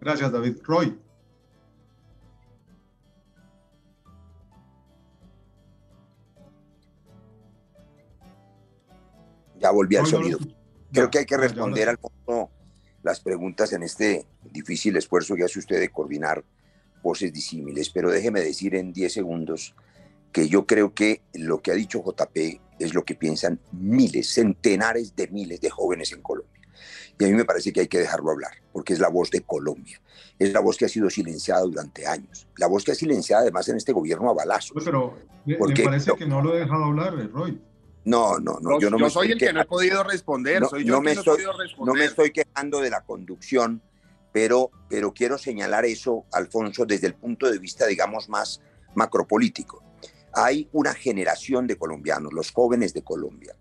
[0.00, 0.58] Gracias, David.
[0.62, 0.98] Roy.
[9.58, 10.38] Ya volví al sonido.
[10.92, 12.50] Creo que hay que responder al fondo
[13.02, 16.44] las preguntas en este difícil esfuerzo que hace usted de coordinar
[17.02, 19.74] voces disímiles, pero déjeme decir en 10 segundos
[20.32, 25.14] que yo creo que lo que ha dicho JP es lo que piensan miles, centenares
[25.16, 26.58] de miles de jóvenes en Colombia.
[27.18, 29.40] Y a mí me parece que hay que dejarlo hablar, porque es la voz de
[29.40, 30.00] Colombia.
[30.38, 32.46] Es la voz que ha sido silenciada durante años.
[32.56, 34.72] La voz que ha silenciada además en este gobierno a balazo.
[34.74, 37.60] Pero me parece que no lo he dejado hablar, Roy.
[38.04, 38.80] No, no, no.
[38.80, 40.62] Yo, no yo soy el que no he podido responder.
[40.62, 41.42] No, soy yo me estoy,
[41.84, 43.82] no me estoy quejando de la conducción,
[44.32, 48.62] pero, pero quiero señalar eso, Alfonso, desde el punto de vista, digamos, más
[48.94, 49.82] macropolítico.
[50.32, 53.54] Hay una generación de colombianos, los jóvenes de Colombia,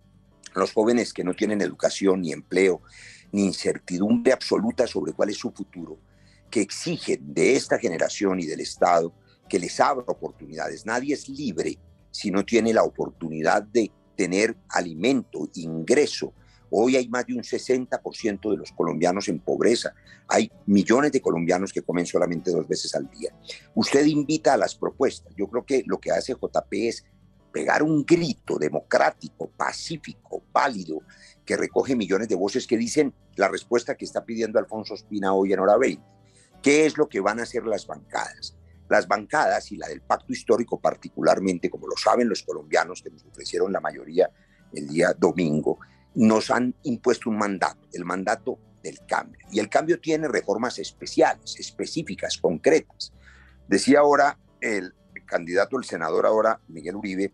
[0.55, 2.81] los jóvenes que no tienen educación ni empleo,
[3.31, 5.97] ni incertidumbre absoluta sobre cuál es su futuro,
[6.49, 9.13] que exigen de esta generación y del Estado
[9.47, 10.85] que les abra oportunidades.
[10.85, 11.77] Nadie es libre
[12.11, 16.33] si no tiene la oportunidad de tener alimento, ingreso.
[16.69, 19.93] Hoy hay más de un 60% de los colombianos en pobreza.
[20.27, 23.31] Hay millones de colombianos que comen solamente dos veces al día.
[23.75, 25.33] Usted invita a las propuestas.
[25.35, 27.05] Yo creo que lo que hace JP es
[27.51, 31.01] pegar un grito democrático, pacífico, válido,
[31.45, 35.53] que recoge millones de voces que dicen la respuesta que está pidiendo Alfonso Espina hoy
[35.53, 36.03] en hora 20.
[36.61, 38.57] ¿Qué es lo que van a hacer las bancadas?
[38.89, 43.25] Las bancadas y la del pacto histórico particularmente, como lo saben los colombianos que nos
[43.25, 44.29] ofrecieron la mayoría
[44.73, 45.79] el día domingo,
[46.17, 49.39] nos han impuesto un mandato, el mandato del cambio.
[49.51, 53.13] Y el cambio tiene reformas especiales, específicas, concretas.
[53.67, 54.95] Decía ahora el
[55.27, 57.33] candidato, el senador ahora, Miguel Uribe,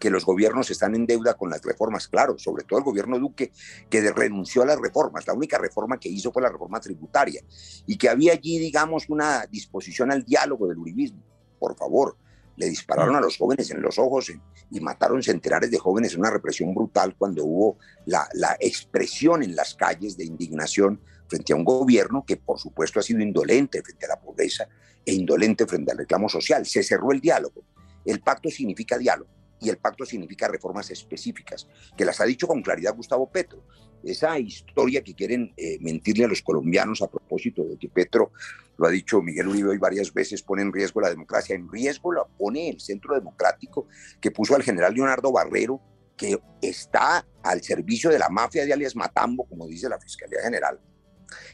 [0.00, 3.52] que los gobiernos están en deuda con las reformas, claro, sobre todo el gobierno Duque,
[3.90, 5.26] que renunció a las reformas.
[5.26, 7.42] La única reforma que hizo fue la reforma tributaria
[7.86, 11.22] y que había allí, digamos, una disposición al diálogo del uribismo.
[11.58, 12.16] Por favor,
[12.58, 14.32] le dispararon a los jóvenes en los ojos
[14.70, 19.54] y mataron centenares de jóvenes en una represión brutal cuando hubo la, la expresión en
[19.54, 24.06] las calles de indignación frente a un gobierno que por supuesto ha sido indolente frente
[24.06, 24.68] a la pobreza
[25.06, 26.66] e indolente frente al reclamo social.
[26.66, 27.62] Se cerró el diálogo.
[28.04, 32.62] El pacto significa diálogo y el pacto significa reformas específicas, que las ha dicho con
[32.62, 33.64] claridad Gustavo Petro.
[34.02, 38.32] Esa historia que quieren eh, mentirle a los colombianos a propósito de que Petro,
[38.76, 42.12] lo ha dicho Miguel Uribe hoy varias veces, pone en riesgo la democracia, en riesgo
[42.12, 43.88] la pone el Centro Democrático
[44.20, 45.80] que puso al general Leonardo Barrero,
[46.16, 50.80] que está al servicio de la mafia de alias Matambo, como dice la Fiscalía General,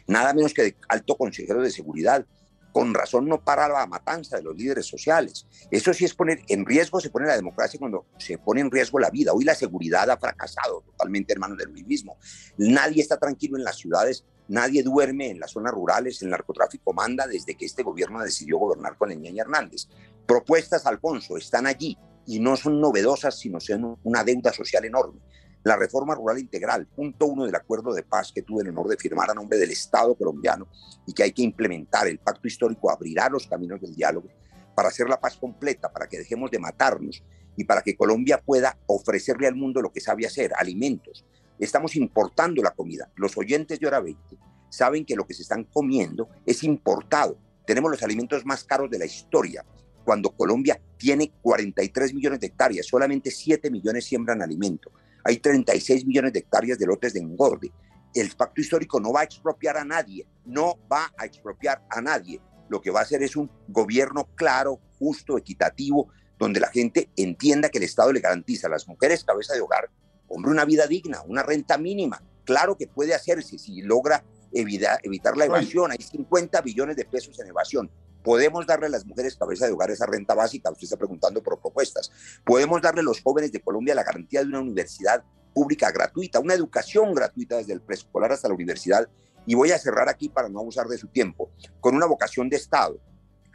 [0.07, 2.27] nada menos que de alto consejero de seguridad,
[2.75, 5.47] con razón no para la matanza de los líderes sociales.
[5.71, 8.99] Eso sí es poner en riesgo, se pone la democracia cuando se pone en riesgo
[8.99, 9.33] la vida.
[9.33, 12.19] Hoy la seguridad ha fracasado totalmente, hermanos del mismo.
[12.59, 17.29] Nadie está tranquilo en las ciudades, nadie duerme en las zonas rurales, el narcotráfico manda
[17.29, 19.87] desde que este gobierno decidió gobernar con Leñaña Hernández.
[20.27, 21.97] Propuestas, Alfonso, están allí
[22.27, 25.21] y no son novedosas, sino son una deuda social enorme
[25.65, 28.99] la reforma rural integral, punto uno del acuerdo de paz que tuve el honor de
[28.99, 30.69] firmar a nombre del Estado colombiano
[31.07, 32.07] y que hay que implementar.
[32.07, 34.29] El pacto histórico abrirá los caminos del diálogo
[34.75, 37.25] para hacer la paz completa, para que dejemos de matarnos
[37.57, 41.25] y para que Colombia pueda ofrecerle al mundo lo que sabe hacer, alimentos.
[41.59, 43.11] Estamos importando la comida.
[43.17, 44.37] Los oyentes de Hora 20
[44.69, 47.39] saben que lo que se están comiendo es importado.
[47.67, 49.65] Tenemos los alimentos más caros de la historia.
[50.05, 54.93] Cuando Colombia tiene 43 millones de hectáreas, solamente 7 millones siembran alimento
[55.25, 57.73] hay 36 millones de hectáreas de lotes de engorde.
[58.15, 62.41] El pacto histórico no va a expropiar a nadie, no va a expropiar a nadie.
[62.69, 66.09] Lo que va a hacer es un gobierno claro, justo, equitativo,
[66.39, 69.91] donde la gente entienda que el Estado le garantiza a las mujeres cabeza de hogar,
[70.29, 72.23] hombre, una vida digna, una renta mínima.
[72.45, 75.91] Claro que puede hacerse si logra evitar, evitar la evasión.
[75.91, 77.91] Hay 50 billones de pesos en evasión.
[78.25, 81.61] Podemos darle a las mujeres cabeza de hogar esa renta básica, usted está preguntando por
[81.61, 82.11] propuestas.
[82.43, 85.23] Podemos darle a los jóvenes de Colombia la garantía de una universidad
[85.53, 89.07] pública gratuita, una educación gratuita desde el preescolar hasta la universidad.
[89.45, 91.51] Y voy a cerrar aquí para no abusar de su tiempo,
[91.81, 92.99] con una vocación de Estado.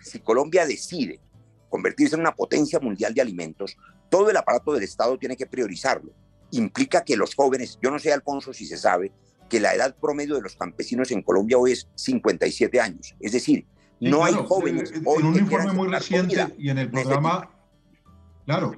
[0.04, 1.20] Si Colombia decide
[1.68, 3.76] convertirse en una potencia mundial de alimentos,
[4.08, 6.12] todo el aparato del Estado tiene que priorizarlo.
[6.52, 9.12] Implica que los jóvenes, yo no sé, Alfonso, si se sabe,
[9.50, 13.16] que la edad promedio de los campesinos en Colombia hoy es 57 años.
[13.20, 13.66] Es decir,
[14.00, 14.92] no hay jóvenes.
[14.92, 17.50] En, un informe muy reciente y en el programa,
[18.46, 18.76] claro,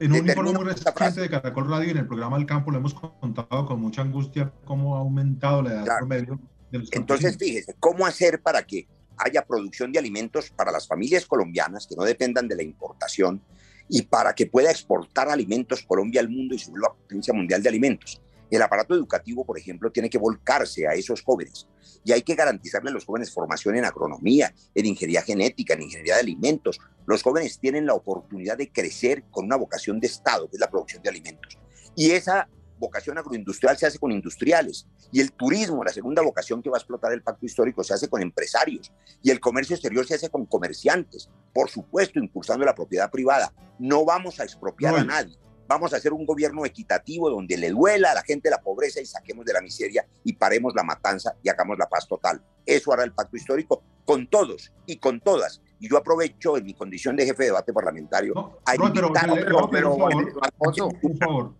[0.00, 2.78] en un informe muy reciente de Caracol Radio y en el programa del campo lo
[2.78, 6.38] hemos contado con mucha angustia cómo ha aumentado la edad promedio
[6.70, 11.26] de los Entonces, fíjese, ¿cómo hacer para que haya producción de alimentos para las familias
[11.26, 13.42] colombianas que no dependan de la importación
[13.88, 17.68] y para que pueda exportar alimentos Colombia al mundo y subir la potencia mundial de
[17.68, 18.20] alimentos?
[18.50, 21.66] El aparato educativo, por ejemplo, tiene que volcarse a esos jóvenes
[22.04, 26.14] y hay que garantizarle a los jóvenes formación en agronomía, en ingeniería genética, en ingeniería
[26.14, 26.78] de alimentos.
[27.06, 30.70] Los jóvenes tienen la oportunidad de crecer con una vocación de Estado, que es la
[30.70, 31.58] producción de alimentos.
[31.94, 36.70] Y esa vocación agroindustrial se hace con industriales y el turismo, la segunda vocación que
[36.70, 38.92] va a explotar el pacto histórico, se hace con empresarios
[39.22, 43.52] y el comercio exterior se hace con comerciantes, por supuesto, impulsando la propiedad privada.
[43.78, 45.36] No vamos a expropiar a nadie
[45.68, 49.06] vamos a hacer un gobierno equitativo donde le duela a la gente la pobreza y
[49.06, 52.42] saquemos de la miseria y paremos la matanza y hagamos la paz total.
[52.64, 55.60] Eso hará el pacto histórico con todos y con todas.
[55.78, 59.30] Y yo aprovecho en mi condición de jefe de debate parlamentario a invitar...
[59.70, 61.54] pero, por favor,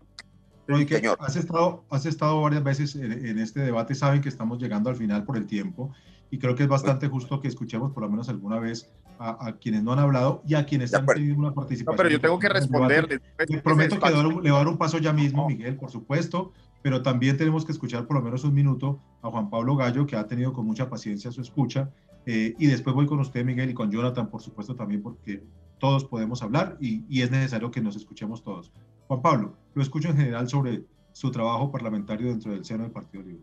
[0.88, 1.18] Señor.
[1.20, 5.24] Has, estado, has estado varias veces en, este debate, saben que estamos llegando al final
[5.24, 5.92] por el tiempo
[6.30, 9.82] y creo que es bastante justo que escuchemos por lo menos alguna vez a, quienes
[9.82, 11.96] no han hablado y a quienes han tenido una participación.
[11.96, 13.20] pero yo tengo que responder.
[13.48, 16.52] Le prometo que le voy a dar un paso ya mismo, Miguel, por supuesto,
[16.82, 20.16] pero también tenemos que escuchar por lo menos un minuto a Juan Pablo Gallo, que
[20.16, 21.90] ha tenido con mucha paciencia su escucha,
[22.26, 25.42] eh, y después voy con usted, Miguel, y con Jonathan, por supuesto, también, porque
[25.78, 28.72] todos podemos hablar y, y es necesario que nos escuchemos todos.
[29.06, 33.24] Juan Pablo, lo escucho en general sobre su trabajo parlamentario dentro del seno del Partido
[33.24, 33.42] Libre.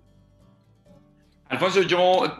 [1.55, 2.37] Alfonso, yo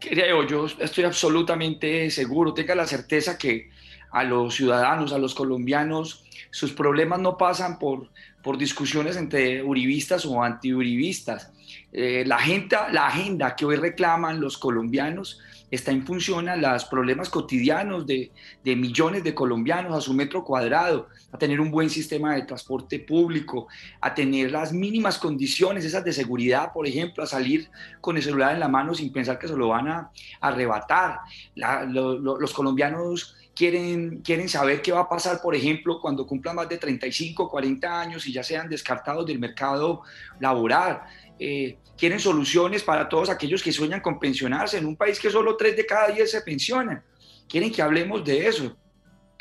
[0.00, 3.70] creo, yo estoy absolutamente seguro, tenga la certeza que
[4.10, 8.10] a los ciudadanos, a los colombianos, sus problemas no pasan por,
[8.42, 11.52] por discusiones entre uribistas o antiuribistas.
[11.92, 15.40] Eh, la, agenda, la agenda que hoy reclaman los colombianos
[15.70, 18.30] está en función a los problemas cotidianos de,
[18.64, 22.98] de, millones de colombianos a su metro cuadrado, a tener un buen sistema de transporte
[23.00, 23.68] público,
[24.00, 27.68] a tener las mínimas condiciones, esas de seguridad, por ejemplo, a salir
[28.00, 30.10] con el celular en la mano sin pensar que se lo van a
[30.40, 31.20] arrebatar.
[31.54, 36.78] los colombianos quieren, quieren saber qué va a pasar, por ejemplo, cuando cumplan más de
[36.78, 40.02] 35, 40 años y ya sean descartados del mercado
[40.38, 41.02] laboral.
[41.38, 45.56] Eh, quieren soluciones para todos aquellos que sueñan con pensionarse en un país que solo
[45.56, 47.02] 3 de cada 10 se pensionan.
[47.48, 48.76] Quieren que hablemos de eso.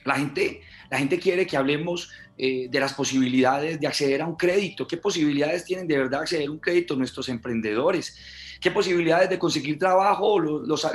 [0.06, 4.36] La gente, la gente quiere que hablemos eh, de las posibilidades de acceder a un
[4.36, 4.88] crédito.
[4.88, 8.16] ¿Qué posibilidades tienen de verdad de acceder a un crédito nuestros emprendedores?
[8.62, 10.88] ¿Qué posibilidades de conseguir trabajo los,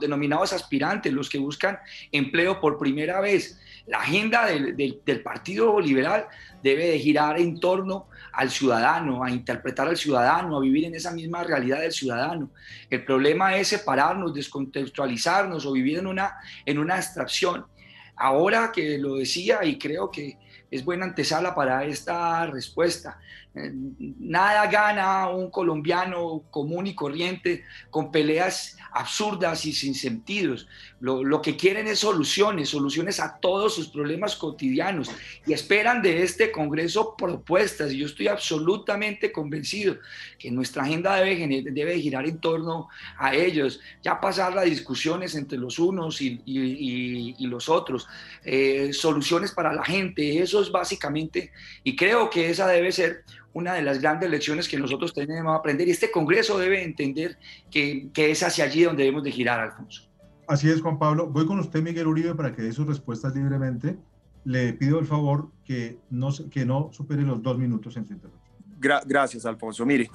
[0.00, 1.78] denominados aspirantes, los que buscan
[2.12, 3.60] empleo por primera vez?
[3.86, 6.26] La agenda del, Partido Liberal
[6.62, 11.10] debe de girar en torno al ciudadano, a interpretar al ciudadano, a vivir en esa
[11.12, 12.50] misma realidad del ciudadano.
[12.90, 17.66] El problema es separarnos, descontextualizarnos o vivir en una, en una abstracción.
[18.16, 20.38] Ahora que lo decía y creo que
[20.70, 23.18] es buena antesala para esta respuesta.
[23.54, 30.68] Nada gana un colombiano común y corriente con peleas absurdas y sin sentidos.
[31.00, 35.10] Lo, que quieren es soluciones, soluciones a todos sus problemas cotidianos
[35.46, 37.92] y esperan de este Congreso propuestas.
[37.92, 39.96] Y yo estoy absolutamente convencido
[40.38, 45.78] que nuestra agenda debe, girar en torno a ellos, ya pasar las discusiones entre los
[45.78, 48.06] unos y los otros,
[48.44, 51.52] eh, soluciones para la gente, eso es básicamente,
[51.84, 53.24] y creo que esa debe ser
[53.58, 57.36] una de las grandes lecciones que nosotros tenemos que aprender y este Congreso debe entender
[57.70, 60.08] que, que, es hacia allí donde debemos de girar, Alfonso.
[60.46, 61.26] Así es, Juan Pablo.
[61.26, 63.98] Voy con usted, Miguel Uribe, para que dé sus respuestas libremente.
[64.44, 68.54] Le pido el favor que no, que no supere los dos minutos en su intervención.
[68.78, 69.84] Gra gracias, Alfonso.
[69.84, 70.08] Mire,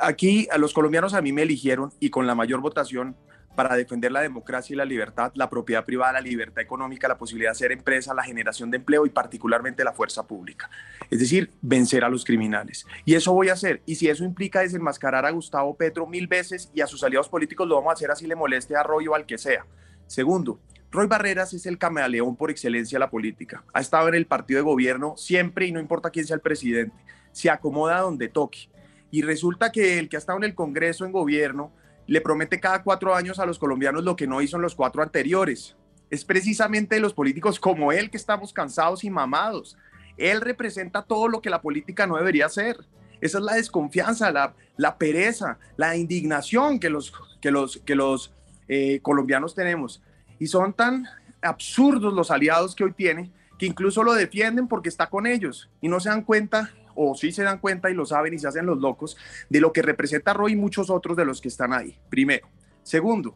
[0.00, 3.16] aquí a los colombianos a mí me eligieron y con la mayor votación
[3.54, 7.52] para defender la democracia y la libertad, la propiedad privada, la libertad económica, la posibilidad
[7.52, 10.70] de ser empresa, la generación de empleo y particularmente la fuerza pública.
[11.10, 12.86] Es decir, vencer a los criminales.
[13.04, 13.82] Y eso voy a hacer.
[13.86, 17.68] Y si eso implica desenmascarar a Gustavo Petro mil veces y a sus aliados políticos,
[17.68, 19.66] lo vamos a hacer así le moleste a Roy o al que sea.
[20.06, 23.64] Segundo, Roy Barreras es el camaleón por excelencia de la política.
[23.72, 26.96] Ha estado en el partido de gobierno siempre y no importa quién sea el presidente.
[27.32, 28.68] Se acomoda donde toque.
[29.10, 31.72] Y resulta que el que ha estado en el Congreso en gobierno
[32.06, 35.02] le promete cada cuatro años a los colombianos lo que no hizo en los cuatro
[35.02, 35.76] anteriores.
[36.10, 39.76] Es precisamente los políticos como él que estamos cansados y mamados.
[40.16, 42.76] Él representa todo lo que la política no debería ser.
[43.20, 48.32] Esa es la desconfianza, la, la pereza, la indignación que los, que los, que los
[48.68, 50.02] eh, colombianos tenemos.
[50.38, 51.06] Y son tan
[51.40, 55.88] absurdos los aliados que hoy tiene que incluso lo defienden porque está con ellos y
[55.88, 58.66] no se dan cuenta o sí se dan cuenta y lo saben y se hacen
[58.66, 59.16] los locos
[59.48, 61.96] de lo que representa Roy y muchos otros de los que están ahí.
[62.08, 62.48] Primero.
[62.82, 63.34] Segundo,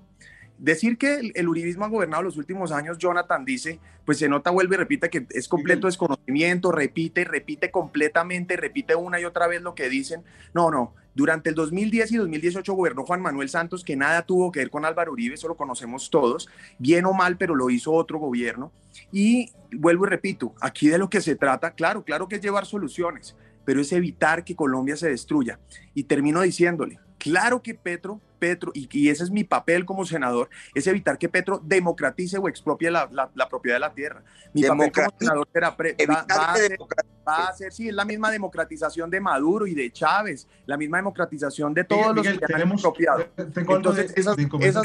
[0.59, 4.75] decir que el, uribismo ha gobernado los últimos años, Jonathan dice, pues se nota, vuelve
[4.75, 9.75] y repite que es completo desconocimiento, repite, repite completamente, repite una y otra vez lo
[9.75, 10.23] que dicen.
[10.53, 14.61] No, no, durante el 2010 y 2018 gobernó Juan Manuel Santos, que nada tuvo que
[14.61, 16.49] ver con Álvaro Uribe, eso lo conocemos todos,
[16.79, 18.73] bien o mal, pero lo hizo otro gobierno.
[19.13, 22.67] Y vuelvo y repito, aquí de lo que se trata, claro, claro que es llevar
[22.67, 23.37] soluciones,
[23.69, 25.59] pero es evitar que Colombia se destruya.
[25.93, 30.87] Y termino diciéndole, claro que Petro, Petro, y, ese es mi papel como senador, es
[30.87, 33.11] evitar que Petro democratice o expropie la,
[33.51, 34.23] propiedad de la tierra.
[34.55, 39.67] Mi papel como senador será va, a ser, sí, es la misma democratización de Maduro
[39.67, 43.27] y de Chávez, la misma democratización de todos los que han expropiado.
[43.37, 44.85] Entonces, esas, esas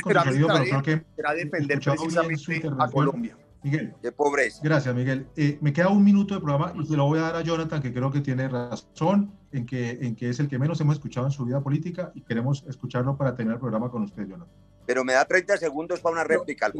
[1.16, 3.38] será defender precisamente a Colombia.
[3.64, 3.94] Miguel.
[4.02, 4.60] De pobreza.
[4.62, 5.28] Gracias, Miguel.
[5.38, 7.82] Eh, me queda un minuto de programa y se lo voy a dar a Jonathan,
[7.82, 11.26] que creo que tiene razón en que, en que es el que menos hemos escuchado
[11.28, 14.54] en su vida política y queremos escucharlo para tener el programa con usted, Jonathan.
[14.86, 16.72] Pero me da 30 segundos para una réplica.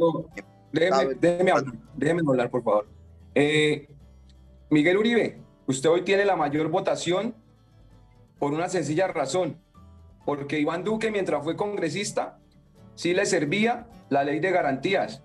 [0.72, 2.88] déjeme, hablar, por favor.
[3.34, 3.88] Eh,
[4.70, 7.34] Miguel Uribe, usted hoy tiene la mayor votación
[8.40, 9.58] por una sencilla razón.
[10.26, 12.40] Porque Iván Duque, mientras fue congresista,
[12.96, 15.24] sí le servía la ley de garantías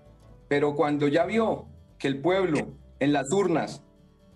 [0.49, 3.81] pero cuando ya vio que el pueblo en las urnas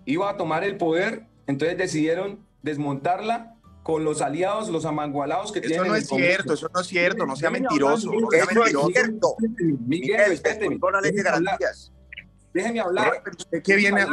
[0.05, 5.81] iba a tomar el poder, entonces decidieron desmontarla con los aliados, los amangualados que tienen.
[5.81, 8.11] Eso no es cierto, eso no es cierto, no sea mentiroso.
[8.13, 8.87] No sea eso mentiroso.
[8.87, 9.35] es cierto.
[9.85, 10.41] Miguel,
[11.23, 11.91] garantías.
[12.53, 13.23] Déjeme hablar.
[13.63, 14.05] ¿Qué viene a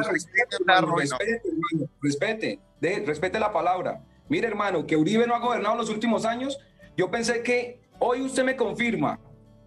[2.00, 4.02] respete, respete, respete la palabra.
[4.28, 6.58] Mire, hermano, que Uribe no ha gobernado los últimos años.
[6.96, 9.20] Yo pensé que hoy usted me confirma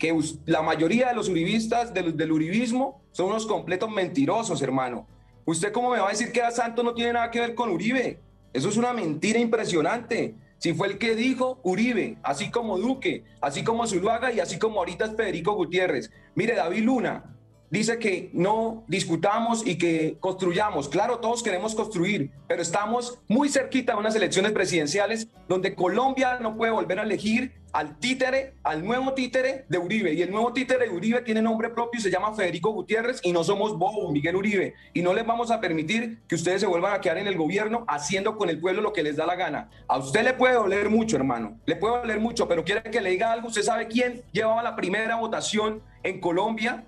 [0.03, 0.13] que
[0.47, 5.07] la mayoría de los uribistas del, uribismo son unos completos mentirosos, hermano.
[5.45, 7.69] ¿Usted cómo me va a decir que a Santos no tiene nada que ver con
[7.69, 8.19] Uribe?
[8.51, 10.35] Eso es una mentira impresionante.
[10.57, 14.79] Si fue el que dijo Uribe, así como Duque, así como Zuluaga y así como
[14.79, 16.11] ahorita es Federico Gutiérrez.
[16.35, 17.37] Mire, David Luna,
[17.73, 20.87] dice que no discutamos y que construyamos.
[20.87, 26.55] Claro, todos queremos construir, pero estamos muy cerquita de unas elecciones presidenciales donde Colombia no
[26.55, 30.13] puede volver a elegir al títere, al nuevo títere de Uribe.
[30.13, 33.31] Y el nuevo títere de Uribe tiene nombre propio y se llama Federico Gutiérrez y
[33.31, 34.75] no somos Bobo, Miguel Uribe.
[34.93, 37.85] Y no les vamos a permitir que ustedes se vuelvan a quedar en el gobierno
[37.87, 39.71] haciendo con el pueblo lo que les da la gana.
[39.87, 41.57] A usted le puede doler mucho, hermano.
[41.65, 43.47] Le puede doler mucho, pero quiere que le diga algo.
[43.47, 46.85] Usted sabe quién llevaba la primera votación en Colombia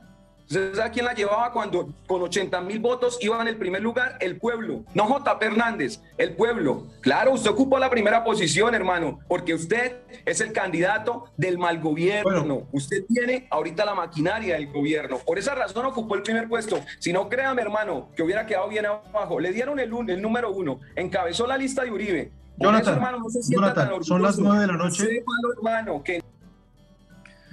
[0.47, 4.17] ¿Usted sabe quién la llevaba cuando con 80 mil votos iba en el primer lugar?
[4.19, 4.83] El pueblo.
[4.93, 5.37] No J.
[5.41, 6.83] Hernández, el pueblo.
[7.01, 12.67] Claro, usted ocupó la primera posición, hermano, porque usted es el candidato del mal gobierno.
[12.71, 15.17] Usted tiene ahorita la maquinaria del gobierno.
[15.25, 16.79] Por esa razón ocupó el primer puesto.
[16.99, 19.39] Si no, créame, hermano, que hubiera quedado bien abajo.
[19.39, 20.79] Le dieron el, el número uno.
[20.95, 22.31] Encabezó la lista de Uribe.
[22.57, 23.01] Jonathan,
[23.49, 25.23] Jonathan son las nueve de la noche.
[25.57, 26.21] hermano, que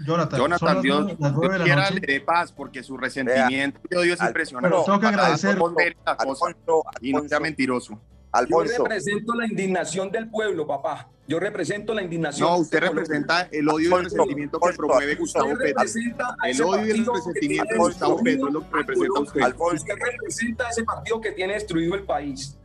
[0.07, 4.71] Jonathan, Jonathan Dios, Dios quiera le dé paz porque su resentimiento y odio es impresionante.
[4.71, 5.59] Pero tengo que agradecer.
[7.01, 8.01] y no sea mentiroso.
[8.33, 8.73] Alfonso.
[8.79, 11.09] Yo represento la indignación del pueblo, papá.
[11.29, 12.49] Yo represento la indignación.
[12.49, 15.83] No, usted representa el odio y el resentimiento que promueve Gustavo Petro.
[16.45, 19.41] El odio y el resentimiento de Gustavo Petro es lo que representa usted.
[19.43, 19.77] Alfonso.
[19.77, 22.59] Usted representa ese partido que tiene destruido el país.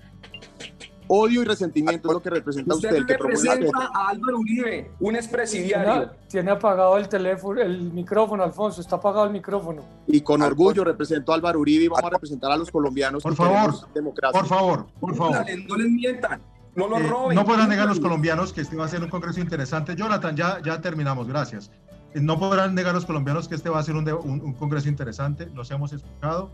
[1.07, 2.91] Odio y resentimiento es lo que representa usted.
[2.91, 6.11] Usted que representa a Álvaro Uribe, un expresidiario.
[6.27, 9.83] Tiene apagado el teléfono, el micrófono, Alfonso, está apagado el micrófono.
[10.07, 13.23] Y con orgullo represento a Álvaro Uribe y vamos a representar a los colombianos.
[13.23, 14.39] Por favor, democracia.
[14.39, 15.45] por favor, por favor.
[15.67, 16.41] No les mientan.
[16.75, 17.35] No lo eh, roben.
[17.35, 19.95] no podrán negar los colombianos que este va a ser un congreso interesante.
[19.95, 21.71] Jonathan, ya, ya terminamos, gracias.
[22.13, 24.87] Eh, no podrán negar los colombianos que este va a ser un, un, un congreso
[24.87, 25.49] interesante.
[25.55, 26.51] Los hemos escuchado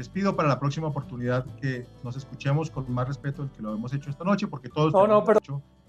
[0.00, 3.74] les pido para la próxima oportunidad que nos escuchemos con más respeto del que lo
[3.74, 5.40] hemos hecho esta noche, porque todos no, no, pero...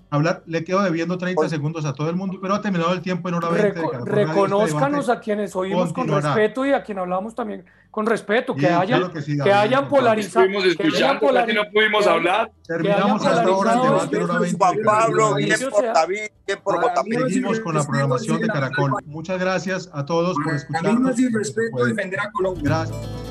[0.09, 0.43] hablar.
[0.47, 3.35] Le quedo debiendo 30 segundos a todo el mundo, pero ha terminado el tiempo en
[3.35, 3.69] hora 20.
[3.69, 8.67] Reco reconózcanos a quienes oímos con respeto y a quien hablamos también con respeto, que
[8.67, 10.45] hayan, que, hayan polarizado.
[10.49, 12.51] No escuchar, que no pudimos hablar.
[12.67, 14.57] Terminamos hasta ahora el debate en hora 20.
[14.57, 18.91] Juan Pablo, bien por David, bien por Seguimos con la programación de Caracol.
[19.05, 21.13] Muchas gracias a todos por escucharnos.
[21.13, 22.63] A mí respeto defender a Colombia.
[22.65, 23.30] Gracias.